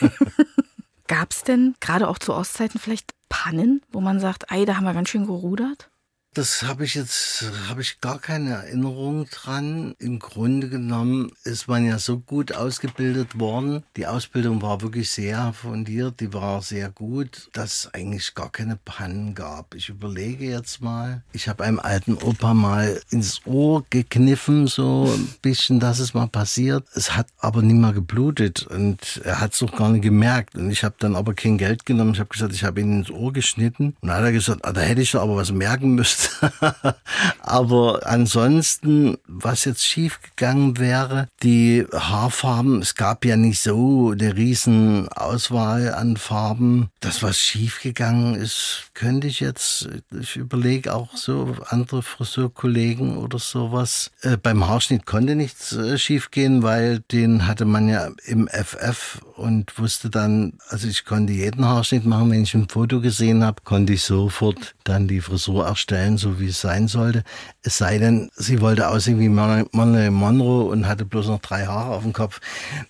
[1.08, 4.86] Gab es denn gerade auch zu Ostzeiten vielleicht Pannen, wo man sagt, ei, da haben
[4.86, 5.89] wir ganz schön gerudert?
[6.36, 9.93] Das habe ich jetzt, habe ich gar keine Erinnerung dran.
[10.00, 13.84] Im Grunde genommen ist man ja so gut ausgebildet worden.
[13.98, 18.78] Die Ausbildung war wirklich sehr fundiert, die war sehr gut, dass es eigentlich gar keine
[18.78, 19.76] Pannen gab.
[19.76, 21.22] Ich überlege jetzt mal.
[21.34, 26.28] Ich habe einem alten Opa mal ins Ohr gekniffen, so ein bisschen, dass es mal
[26.28, 26.84] passiert.
[26.96, 30.56] Es hat aber nie mal geblutet und er hat es auch gar nicht gemerkt.
[30.56, 32.13] Und ich habe dann aber kein Geld genommen.
[32.15, 33.96] Ich habe gesagt, ich habe ihn ins Ohr geschnitten.
[34.02, 36.23] Und dann hat er gesagt, ah, da hätte ich aber was merken müssen.
[37.42, 45.08] Aber ansonsten, was jetzt schiefgegangen wäre, die Haarfarben, es gab ja nicht so eine riesen
[45.10, 46.90] Auswahl an Farben.
[47.00, 54.12] Das, was schiefgegangen ist, könnte ich jetzt, ich überlege auch so andere Friseurkollegen oder sowas.
[54.22, 59.78] Äh, beim Haarschnitt konnte nichts äh, schiefgehen, weil den hatte man ja im FF und
[59.80, 63.93] wusste dann, also ich konnte jeden Haarschnitt machen, wenn ich ein Foto gesehen habe, konnte
[63.93, 67.24] ich sofort dann die Frisur erstellen, so wie es sein sollte.
[67.63, 71.96] Es sei denn, sie wollte aussehen wie Marilyn Monroe und hatte bloß noch drei Haare
[71.96, 72.41] auf dem Kopf.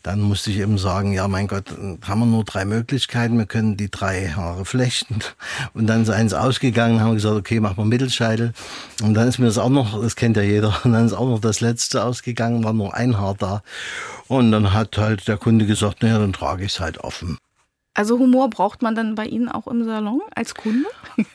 [0.02, 1.66] Dann musste ich eben sagen, ja mein Gott,
[2.06, 5.20] haben wir nur drei Möglichkeiten, wir können die drei Haare flechten.
[5.74, 8.54] Und dann seien sie ausgegangen, haben gesagt, okay, machen wir Mittelscheitel.
[9.02, 11.28] Und dann ist mir das auch noch, das kennt ja jeder, und dann ist auch
[11.28, 13.64] noch das letzte ausgegangen, war nur ein Haar da.
[14.28, 17.38] Und dann hat halt der Kunde gesagt, naja, dann trage ich es halt offen.
[17.94, 20.88] Also Humor braucht man dann bei Ihnen auch im Salon als Kunde?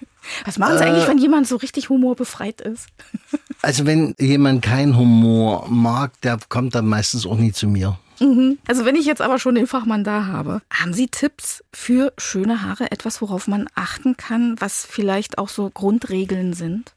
[0.45, 2.89] Was machen Sie äh, eigentlich, wenn jemand so richtig humorbefreit ist?
[3.63, 7.99] also wenn jemand keinen Humor mag, der kommt dann meistens auch nie zu mir.
[8.21, 8.59] Mhm.
[8.67, 12.63] Also wenn ich jetzt aber schon den Fachmann da habe, haben Sie Tipps für schöne
[12.63, 16.95] Haare, etwas, worauf man achten kann, was vielleicht auch so Grundregeln sind?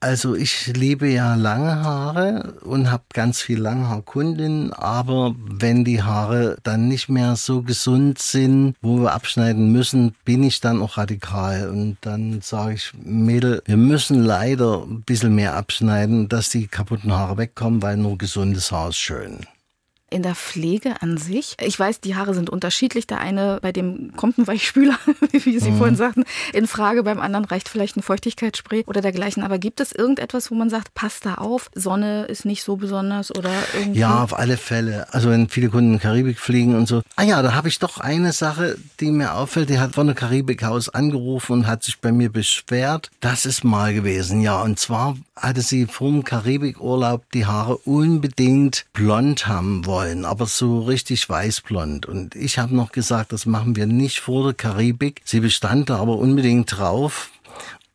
[0.00, 6.56] Also ich liebe ja lange Haare und habe ganz viel Langhaarkundinnen, aber wenn die Haare
[6.62, 11.68] dann nicht mehr so gesund sind, wo wir abschneiden müssen, bin ich dann auch radikal.
[11.68, 17.12] Und dann sage ich, Mädel, wir müssen leider ein bisschen mehr abschneiden, dass die kaputten
[17.12, 19.40] Haare wegkommen, weil nur gesundes Haar ist schön
[20.10, 21.54] in der Pflege an sich.
[21.60, 23.06] Ich weiß, die Haare sind unterschiedlich.
[23.06, 24.98] Der eine, bei dem kommt ein Weichspüler,
[25.32, 25.78] wie Sie mhm.
[25.78, 27.02] vorhin sagten, in Frage.
[27.02, 29.42] Beim anderen reicht vielleicht ein Feuchtigkeitsspray oder dergleichen.
[29.42, 31.70] Aber gibt es irgendetwas, wo man sagt, passt da auf?
[31.74, 34.00] Sonne ist nicht so besonders oder irgendwie?
[34.00, 35.12] Ja, auf alle Fälle.
[35.12, 37.02] Also wenn viele Kunden in die Karibik fliegen und so.
[37.16, 39.68] Ah ja, da habe ich doch eine Sache, die mir auffällt.
[39.68, 43.10] Die hat von der Karibikhaus angerufen und hat sich bei mir beschwert.
[43.20, 44.60] Das ist mal gewesen, ja.
[44.60, 51.28] Und zwar hatte sie vom Karibikurlaub die Haare unbedingt blond haben wollen, aber so richtig
[51.28, 52.06] weißblond.
[52.06, 55.20] Und ich habe noch gesagt, das machen wir nicht vor der Karibik.
[55.24, 57.30] Sie bestand da aber unbedingt drauf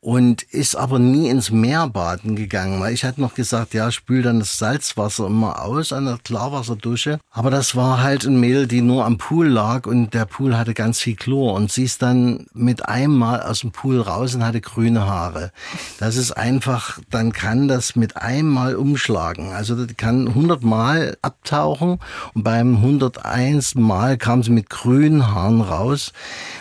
[0.03, 4.21] und ist aber nie ins Meer baden gegangen, weil ich hatte noch gesagt, ja, spül
[4.21, 7.19] dann das Salzwasser immer aus an der Klarwasserdusche.
[7.31, 10.73] Aber das war halt ein Mädel, die nur am Pool lag und der Pool hatte
[10.73, 14.43] ganz viel Chlor und sie ist dann mit einem Mal aus dem Pool raus und
[14.43, 15.53] hatte grüne Haare.
[15.99, 19.53] Das ist einfach, dann kann das mit einem Mal umschlagen.
[19.53, 21.99] Also das kann 100 Mal abtauchen
[22.33, 26.11] und beim 101 Mal kam sie mit grünen Haaren raus,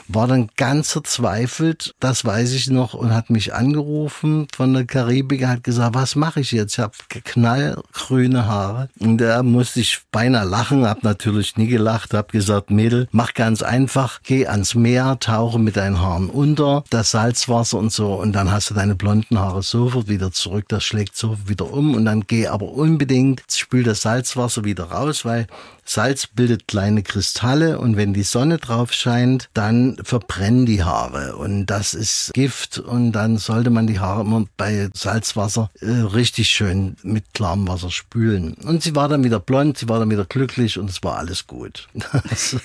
[0.07, 5.47] war dann ganz verzweifelt, das weiß ich noch, und hat mich angerufen von der Karibik,
[5.47, 6.75] hat gesagt, was mache ich jetzt?
[6.75, 8.89] Ich habe knallgrüne Haare.
[8.99, 13.63] Und da musste ich beinahe lachen, habe natürlich nie gelacht, habe gesagt, Mädel, mach ganz
[13.63, 18.51] einfach, geh ans Meer, tauche mit deinen Haaren unter, das Salzwasser und so, und dann
[18.51, 22.27] hast du deine blonden Haare sofort wieder zurück, das schlägt sofort wieder um und dann
[22.27, 25.47] geh aber unbedingt, spül das Salzwasser wieder raus, weil
[25.85, 31.67] Salz bildet kleine Kristalle und wenn die Sonne drauf scheint, dann verbrennen die Haare und
[31.67, 36.97] das ist Gift und dann sollte man die Haare immer bei Salzwasser äh, richtig schön
[37.03, 38.55] mit klarem Wasser spülen.
[38.55, 41.47] Und sie war dann wieder blond, sie war dann wieder glücklich und es war alles
[41.47, 41.89] gut.
[42.29, 42.57] Das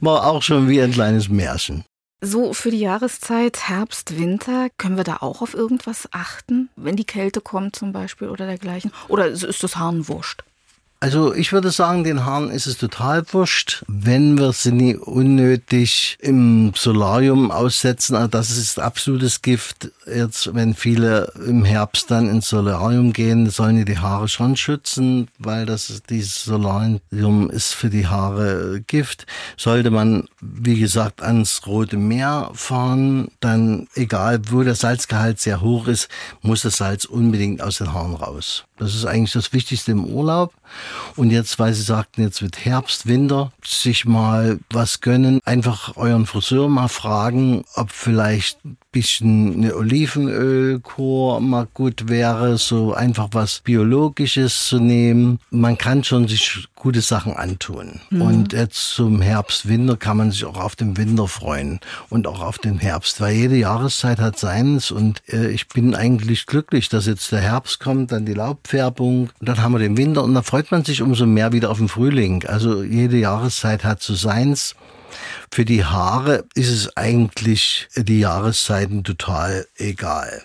[0.00, 1.84] war auch schon wie ein kleines Märchen.
[2.20, 7.04] So für die Jahreszeit Herbst, Winter, können wir da auch auf irgendwas achten, wenn die
[7.04, 8.90] Kälte kommt zum Beispiel oder dergleichen?
[9.08, 10.42] Oder ist das Haaren wurscht?
[10.98, 16.16] Also ich würde sagen, den Haaren ist es total wurscht, wenn wir sie nie unnötig
[16.20, 18.16] im Solarium aussetzen.
[18.16, 19.90] Also das ist absolutes Gift.
[20.06, 25.28] Jetzt, wenn viele im Herbst dann ins Solarium gehen, sollen die die Haare schon schützen,
[25.38, 29.26] weil das dieses Solarium ist für die Haare Gift.
[29.58, 35.88] Sollte man, wie gesagt, ans Rote Meer fahren, dann egal, wo der Salzgehalt sehr hoch
[35.88, 36.08] ist,
[36.40, 38.64] muss das Salz unbedingt aus den Haaren raus.
[38.78, 40.52] Das ist eigentlich das Wichtigste im Urlaub.
[41.16, 46.26] Und jetzt, weil Sie sagten, jetzt wird Herbst, Winter, sich mal was gönnen, einfach euren
[46.26, 48.58] Friseur mal fragen, ob vielleicht
[48.96, 55.38] bisschen Olivenölkur mal gut wäre, so einfach was Biologisches zu nehmen.
[55.50, 58.00] Man kann schon sich gute Sachen antun.
[58.08, 58.22] Mhm.
[58.22, 62.40] Und jetzt zum Herbst, Winter kann man sich auch auf den Winter freuen und auch
[62.40, 67.04] auf den Herbst, weil jede Jahreszeit hat seins und äh, ich bin eigentlich glücklich, dass
[67.06, 70.70] jetzt der Herbst kommt, dann die Laubfärbung dann haben wir den Winter und da freut
[70.70, 72.44] man sich umso mehr wieder auf den Frühling.
[72.46, 74.74] Also jede Jahreszeit hat so seins.
[75.50, 80.42] Für die Haare ist es eigentlich die Jahreszeiten total egal.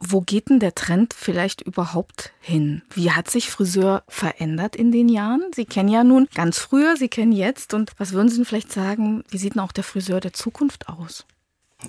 [0.00, 2.82] Wo geht denn der Trend vielleicht überhaupt hin?
[2.94, 5.42] Wie hat sich Friseur verändert in den Jahren?
[5.54, 7.74] Sie kennen ja nun ganz früher, Sie kennen jetzt.
[7.74, 10.88] Und was würden Sie denn vielleicht sagen, wie sieht denn auch der Friseur der Zukunft
[10.88, 11.26] aus?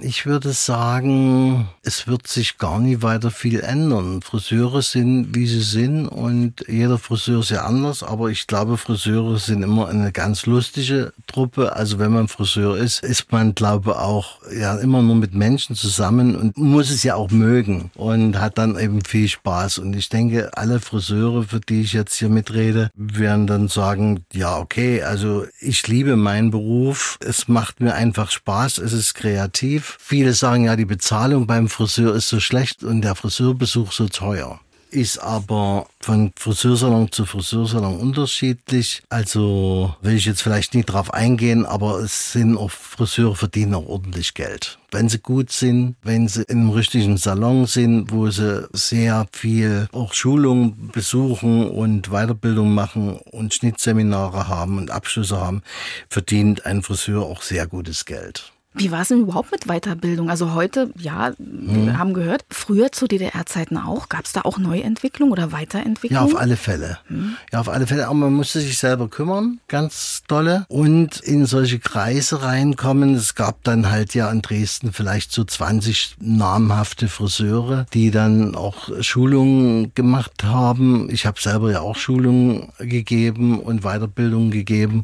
[0.02, 4.22] Ich würde sagen, es wird sich gar nicht weiter viel ändern.
[4.22, 9.40] Friseure sind, wie sie sind und jeder Friseur ist ja anders, aber ich glaube, Friseure
[9.40, 11.76] sind immer eine ganz lustige Truppe.
[11.76, 16.36] Also wenn man Friseur ist, ist man, glaube auch ja immer nur mit Menschen zusammen
[16.36, 19.80] und muss es ja auch mögen und hat dann eben viel Spaß.
[19.80, 24.60] Und ich denke, alle Friseure, für die ich jetzt hier mitrede, werden dann sagen, ja,
[24.60, 27.18] okay, also ich liebe meinen Beruf.
[27.26, 28.78] Es macht mir einfach Spaß.
[28.78, 29.98] Es ist kreativ attraktiv.
[30.00, 34.60] Viele sagen ja, die Bezahlung beim Friseur ist so schlecht und der Friseurbesuch so teuer.
[34.92, 39.04] Ist aber von Friseursalon zu Friseursalon unterschiedlich.
[39.10, 43.86] Also will ich jetzt vielleicht nicht drauf eingehen, aber es sind auch Friseure verdienen auch
[43.86, 44.80] ordentlich Geld.
[44.90, 49.88] Wenn sie gut sind, wenn sie in einem richtigen Salon sind, wo sie sehr viel
[49.92, 55.62] auch Schulung besuchen und Weiterbildung machen und Schnittseminare haben und Abschlüsse haben,
[56.10, 58.54] verdient ein Friseur auch sehr gutes Geld.
[58.80, 60.30] Wie war es denn überhaupt mit Weiterbildung?
[60.30, 62.00] Also heute, ja, wir hm.
[62.00, 64.08] haben gehört, früher zu DDR-Zeiten auch.
[64.08, 66.18] Gab es da auch Neuentwicklung oder Weiterentwicklung?
[66.18, 67.00] Ja, auf alle Fälle.
[67.08, 67.36] Hm.
[67.52, 68.06] Ja, auf alle Fälle.
[68.06, 70.66] Aber man musste sich selber kümmern, ganz dolle.
[70.70, 73.16] Und in solche Kreise reinkommen.
[73.16, 78.90] Es gab dann halt ja in Dresden vielleicht so 20 namhafte Friseure, die dann auch
[79.02, 81.10] Schulungen gemacht haben.
[81.12, 85.04] Ich habe selber ja auch Schulungen gegeben und Weiterbildung gegeben.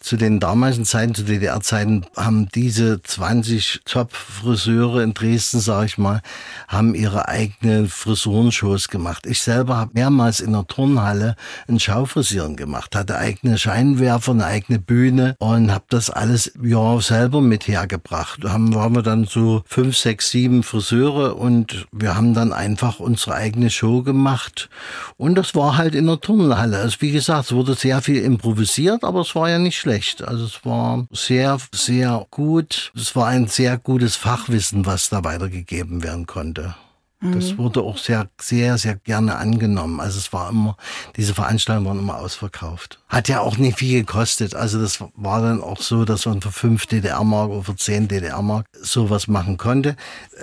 [0.00, 6.22] Zu den damaligen Zeiten, zu DDR-Zeiten, haben diese 20 Top-Friseure in Dresden, sage ich mal,
[6.68, 9.26] haben ihre eigenen Frisurenshows gemacht.
[9.26, 11.36] Ich selber habe mehrmals in der Turnhalle
[11.68, 17.40] ein Schaufrisieren gemacht, hatte eigene Scheinwerfer, eine eigene Bühne und habe das alles ja selber
[17.40, 18.40] mit hergebracht.
[18.42, 23.00] Da haben, waren wir dann so fünf, sechs, sieben Friseure und wir haben dann einfach
[23.00, 24.68] unsere eigene Show gemacht.
[25.16, 26.78] Und das war halt in der Turnhalle.
[26.78, 30.22] Also wie gesagt, es wurde sehr viel improvisiert, aber es war ja nicht schlecht schlecht.
[30.22, 32.89] Also es war sehr, sehr gut.
[32.94, 36.74] Es war ein sehr gutes Fachwissen, was da weitergegeben werden konnte.
[37.22, 37.58] Das mhm.
[37.58, 40.00] wurde auch sehr, sehr, sehr gerne angenommen.
[40.00, 40.78] Also es war immer,
[41.16, 42.98] diese Veranstaltungen waren immer ausverkauft.
[43.10, 44.54] Hat ja auch nicht viel gekostet.
[44.54, 48.66] Also das war dann auch so, dass man für fünf DDR-Mark oder für zehn DDR-Mark
[48.72, 49.96] sowas machen konnte.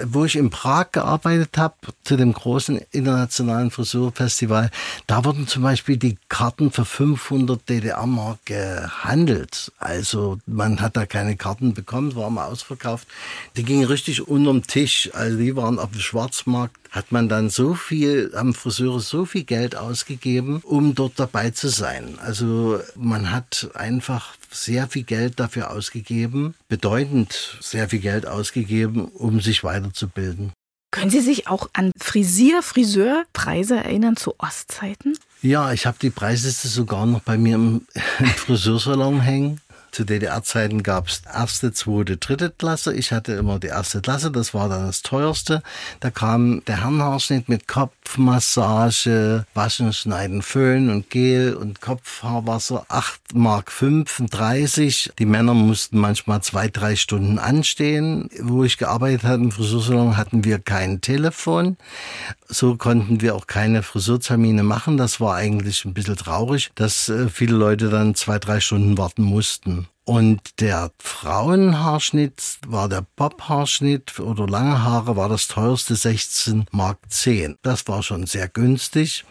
[0.05, 4.69] Wo ich in Prag gearbeitet habe, zu dem großen internationalen Frisurfestival,
[5.07, 9.71] da wurden zum Beispiel die Karten für 500 DDR-Mark gehandelt.
[9.79, 13.07] Also man hat da keine Karten bekommen, war mal ausverkauft.
[13.55, 15.09] Die gingen richtig unterm Tisch.
[15.13, 19.25] Also die waren auf dem Schwarzmarkt Markt hat man dann so viel, haben Friseure so
[19.25, 22.17] viel Geld ausgegeben, um dort dabei zu sein.
[22.19, 29.39] Also man hat einfach sehr viel Geld dafür ausgegeben, bedeutend sehr viel Geld ausgegeben, um
[29.41, 30.51] sich weiterzubilden.
[30.91, 35.17] Können Sie sich auch an Frisier, Friseurpreise erinnern zu Ostzeiten?
[35.41, 37.85] Ja, ich habe die Preisliste sogar noch bei mir im,
[38.19, 39.61] im Friseursalon hängen.
[39.91, 42.93] Zu DDR-Zeiten gab es erste, zweite, dritte Klasse.
[42.93, 45.63] Ich hatte immer die erste Klasse, das war dann das teuerste.
[45.99, 52.85] Da kam der Herrenhaarschnitt mit Kopfmassage, Waschen, Schneiden, Föhn und Gel und Kopfhaarwasser.
[52.89, 55.13] 8 Mark 35.
[55.17, 58.29] Die Männer mussten manchmal zwei, drei Stunden anstehen.
[58.39, 61.77] Wo ich gearbeitet habe im Friseursalon, hatten wir kein Telefon.
[62.47, 64.97] So konnten wir auch keine Friseurtermine machen.
[64.97, 69.23] Das war eigentlich ein bisschen traurig, dass äh, viele Leute dann zwei, drei Stunden warten
[69.23, 69.86] mussten.
[70.07, 77.57] Und der Frauenhaarschnitt war der Bob-Haarschnitt oder lange Haare war das teuerste 16 Mark 10.
[77.61, 79.25] Das war schon sehr günstig,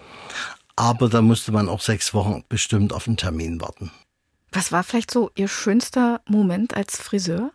[0.77, 3.91] aber da musste man auch sechs Wochen bestimmt auf einen Termin warten.
[4.53, 7.53] Was war vielleicht so Ihr schönster Moment als Friseur?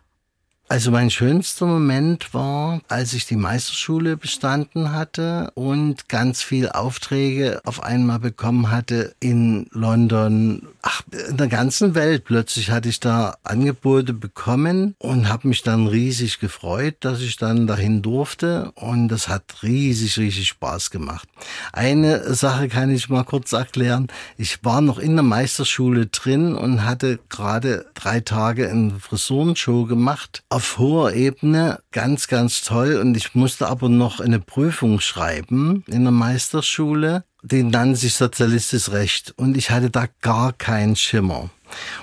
[0.72, 7.60] Also mein schönster Moment war, als ich die Meisterschule bestanden hatte und ganz viel Aufträge
[7.66, 12.24] auf einmal bekommen hatte in London, ach, in der ganzen Welt.
[12.24, 17.66] Plötzlich hatte ich da Angebote bekommen und habe mich dann riesig gefreut, dass ich dann
[17.66, 21.28] dahin durfte und das hat riesig, riesig Spaß gemacht.
[21.74, 24.06] Eine Sache kann ich mal kurz erklären.
[24.38, 30.42] Ich war noch in der Meisterschule drin und hatte gerade drei Tage eine Frisurenshow gemacht
[30.62, 32.94] auf hoher Ebene ganz, ganz toll.
[32.94, 37.24] Und ich musste aber noch eine Prüfung schreiben in der Meisterschule.
[37.42, 39.34] Den nannte sich Sozialistisches Recht.
[39.36, 41.50] Und ich hatte da gar keinen Schimmer.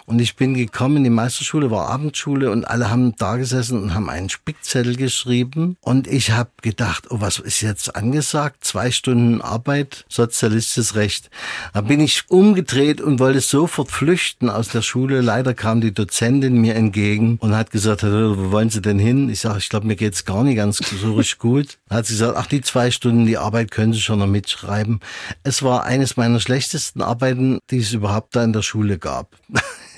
[0.05, 4.09] Und ich bin gekommen, die Meisterschule war Abendschule und alle haben da gesessen und haben
[4.09, 5.77] einen Spickzettel geschrieben.
[5.81, 8.63] Und ich habe gedacht, oh, was ist jetzt angesagt?
[8.63, 11.29] Zwei Stunden Arbeit, sozialistisches Recht.
[11.73, 15.21] Da bin ich umgedreht und wollte sofort flüchten aus der Schule.
[15.21, 19.29] Leider kam die Dozentin mir entgegen und hat gesagt, wo wollen Sie denn hin?
[19.29, 21.77] Ich sage, ich glaube, mir geht's gar nicht ganz so richtig gut.
[21.87, 24.99] Da hat sie gesagt, ach, die zwei Stunden, die Arbeit können Sie schon noch mitschreiben.
[25.43, 29.35] Es war eines meiner schlechtesten Arbeiten, die es überhaupt da in der Schule gab.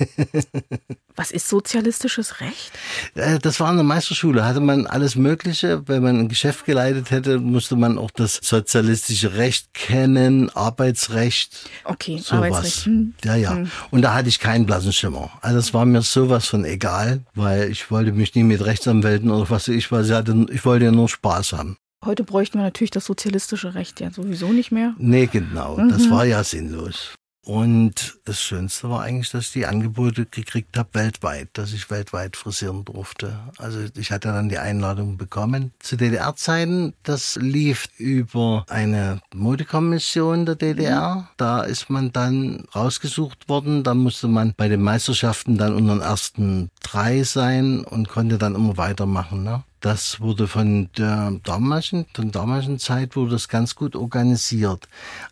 [1.16, 2.72] Was ist sozialistisches Recht?
[3.16, 5.88] Äh, das war eine Meisterschule, hatte man alles Mögliche.
[5.88, 11.70] Wenn man ein Geschäft geleitet hätte, musste man auch das sozialistische Recht kennen, Arbeitsrecht.
[11.84, 12.32] Okay, sowas.
[12.32, 12.86] Arbeitsrecht.
[12.86, 13.14] Hm.
[13.24, 13.52] Ja, ja.
[13.52, 13.72] Hm.
[13.92, 15.32] Und da hatte ich keinen blassen Schimmer.
[15.42, 19.50] Also das war mir sowas von egal, weil ich wollte mich nie mit Rechtsanwälten oder
[19.50, 21.78] was weiß ich was, ich, hatte, ich wollte ja nur Spaß haben.
[22.04, 24.96] Heute bräuchten wir natürlich das sozialistische Recht ja sowieso nicht mehr.
[24.98, 25.78] Nee, genau.
[25.78, 25.90] Mhm.
[25.90, 27.14] Das war ja sinnlos.
[27.44, 32.38] Und das Schönste war eigentlich, dass ich die Angebote gekriegt habe weltweit, dass ich weltweit
[32.38, 33.40] frisieren durfte.
[33.58, 35.72] Also ich hatte dann die Einladung bekommen.
[35.80, 41.30] Zu DDR-Zeiten, das lief über eine Modekommission der DDR.
[41.38, 43.84] Da ist man dann rausgesucht worden.
[43.84, 48.54] Da musste man bei den Meisterschaften dann unter den ersten drei sein und konnte dann
[48.54, 49.44] immer weitermachen.
[49.44, 49.64] Ne?
[49.82, 54.88] Das wurde von der damaligen, der damaligen Zeit wurde das ganz gut organisiert.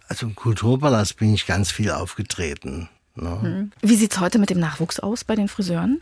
[0.08, 2.90] Also im Kulturpalast bin ich ganz viel aufgetreten.
[3.16, 3.70] Ne?
[3.82, 6.02] Wie sieht's heute mit dem Nachwuchs aus bei den Friseuren?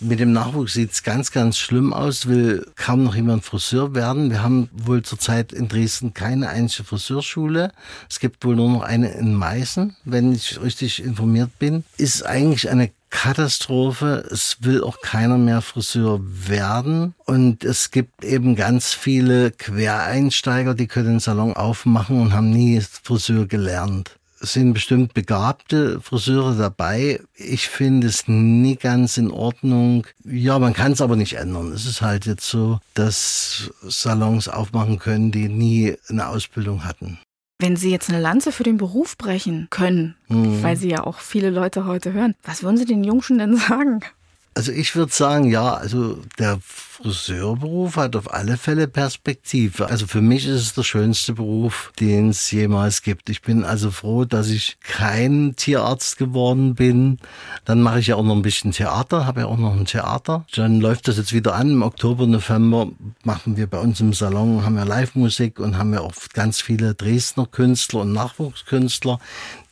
[0.00, 4.30] Mit dem Nachwuchs sieht's ganz, ganz schlimm aus, will kaum noch jemand Friseur werden.
[4.30, 7.70] Wir haben wohl zurzeit in Dresden keine einzige Friseurschule.
[8.10, 11.84] Es gibt wohl nur noch eine in Meißen, wenn ich richtig informiert bin.
[11.96, 14.26] Ist eigentlich eine Katastrophe.
[14.30, 17.14] Es will auch keiner mehr Friseur werden.
[17.24, 22.80] Und es gibt eben ganz viele Quereinsteiger, die können den Salon aufmachen und haben nie
[22.80, 24.18] Friseur gelernt.
[24.40, 27.20] Es sind bestimmt begabte Friseure dabei.
[27.36, 30.04] Ich finde es nie ganz in Ordnung.
[30.24, 31.70] Ja, man kann es aber nicht ändern.
[31.70, 37.20] Es ist halt jetzt so, dass Salons aufmachen können, die nie eine Ausbildung hatten.
[37.62, 40.64] Wenn Sie jetzt eine Lanze für den Beruf brechen können, Mhm.
[40.64, 44.00] weil Sie ja auch viele Leute heute hören, was würden Sie den Jungschen denn sagen?
[44.54, 49.86] Also ich würde sagen, ja, also der Friseurberuf hat auf alle Fälle Perspektive.
[49.86, 53.30] Also für mich ist es der schönste Beruf, den es jemals gibt.
[53.30, 57.18] Ich bin also froh, dass ich kein Tierarzt geworden bin.
[57.64, 60.44] Dann mache ich ja auch noch ein bisschen Theater, habe ja auch noch ein Theater.
[60.54, 61.70] Dann läuft das jetzt wieder an.
[61.70, 62.88] Im Oktober, November
[63.24, 66.94] machen wir bei uns im Salon, haben wir Live-Musik und haben wir auch ganz viele
[66.94, 69.18] Dresdner Künstler und Nachwuchskünstler,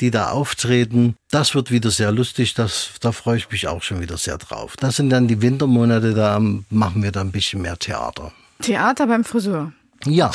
[0.01, 1.14] die da auftreten.
[1.30, 4.76] Das wird wieder sehr lustig, das, da freue ich mich auch schon wieder sehr drauf.
[4.76, 6.40] Das sind dann die Wintermonate, da
[6.70, 8.32] machen wir dann ein bisschen mehr Theater.
[8.61, 9.72] Theater beim Friseur.
[10.07, 10.30] Ja,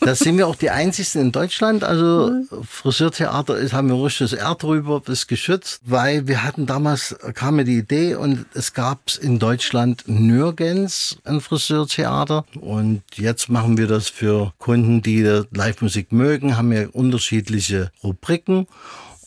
[0.00, 1.82] da sind wir auch die einzigsten in Deutschland.
[1.82, 2.30] Also
[2.62, 7.16] Friseurtheater ist, haben wir richtig das R drüber, das ist geschützt, weil wir hatten damals,
[7.34, 12.44] kam mir die Idee und es gab in Deutschland nirgends ein Friseurtheater.
[12.60, 18.68] Und jetzt machen wir das für Kunden, die Live-Musik mögen, haben wir unterschiedliche Rubriken.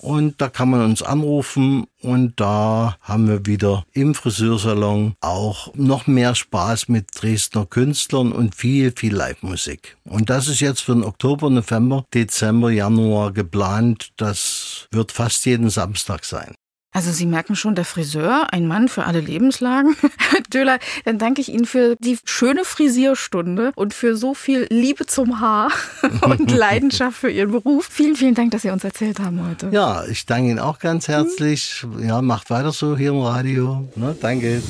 [0.02, 6.08] Und da kann man uns anrufen und da haben wir wieder im Friseursalon auch noch
[6.08, 9.98] mehr Spaß mit Dresdner Künstlern und viel, viel Live-Musik.
[10.04, 14.12] Und das ist jetzt für den Oktober, November, Dezember, Januar geplant.
[14.18, 16.56] Das wird fast jeden Samstag sein.
[16.94, 19.96] Also Sie merken schon, der Friseur, ein Mann für alle Lebenslagen.
[20.18, 25.06] Herr Döhler, dann danke ich Ihnen für die schöne Frisierstunde und für so viel Liebe
[25.06, 25.72] zum Haar
[26.22, 27.88] und Leidenschaft für Ihren Beruf.
[27.90, 29.70] Vielen, vielen Dank, dass Sie uns erzählt haben heute.
[29.72, 31.86] Ja, ich danke Ihnen auch ganz herzlich.
[32.00, 33.88] Ja, macht weiter so hier im Radio.
[33.96, 34.62] Ne, danke.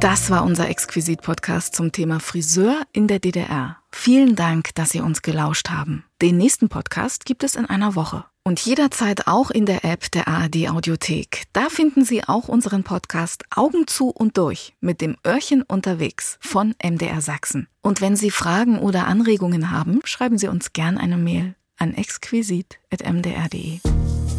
[0.00, 3.78] Das war unser Exquisit-Podcast zum Thema Friseur in der DDR.
[3.90, 6.04] Vielen Dank, dass Sie uns gelauscht haben.
[6.20, 8.26] Den nächsten Podcast gibt es in einer Woche.
[8.46, 11.44] Und jederzeit auch in der App der ARD Audiothek.
[11.54, 16.74] Da finden Sie auch unseren Podcast Augen zu und durch mit dem Öhrchen unterwegs von
[16.82, 17.68] MDR Sachsen.
[17.80, 23.78] Und wenn Sie Fragen oder Anregungen haben, schreiben Sie uns gern eine Mail an exquisit.mdr.de.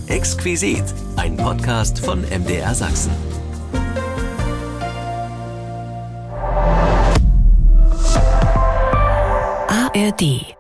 [0.05, 0.83] Exquisit,
[1.15, 3.11] ein Podcast von MDR Sachsen.
[9.67, 10.54] ARD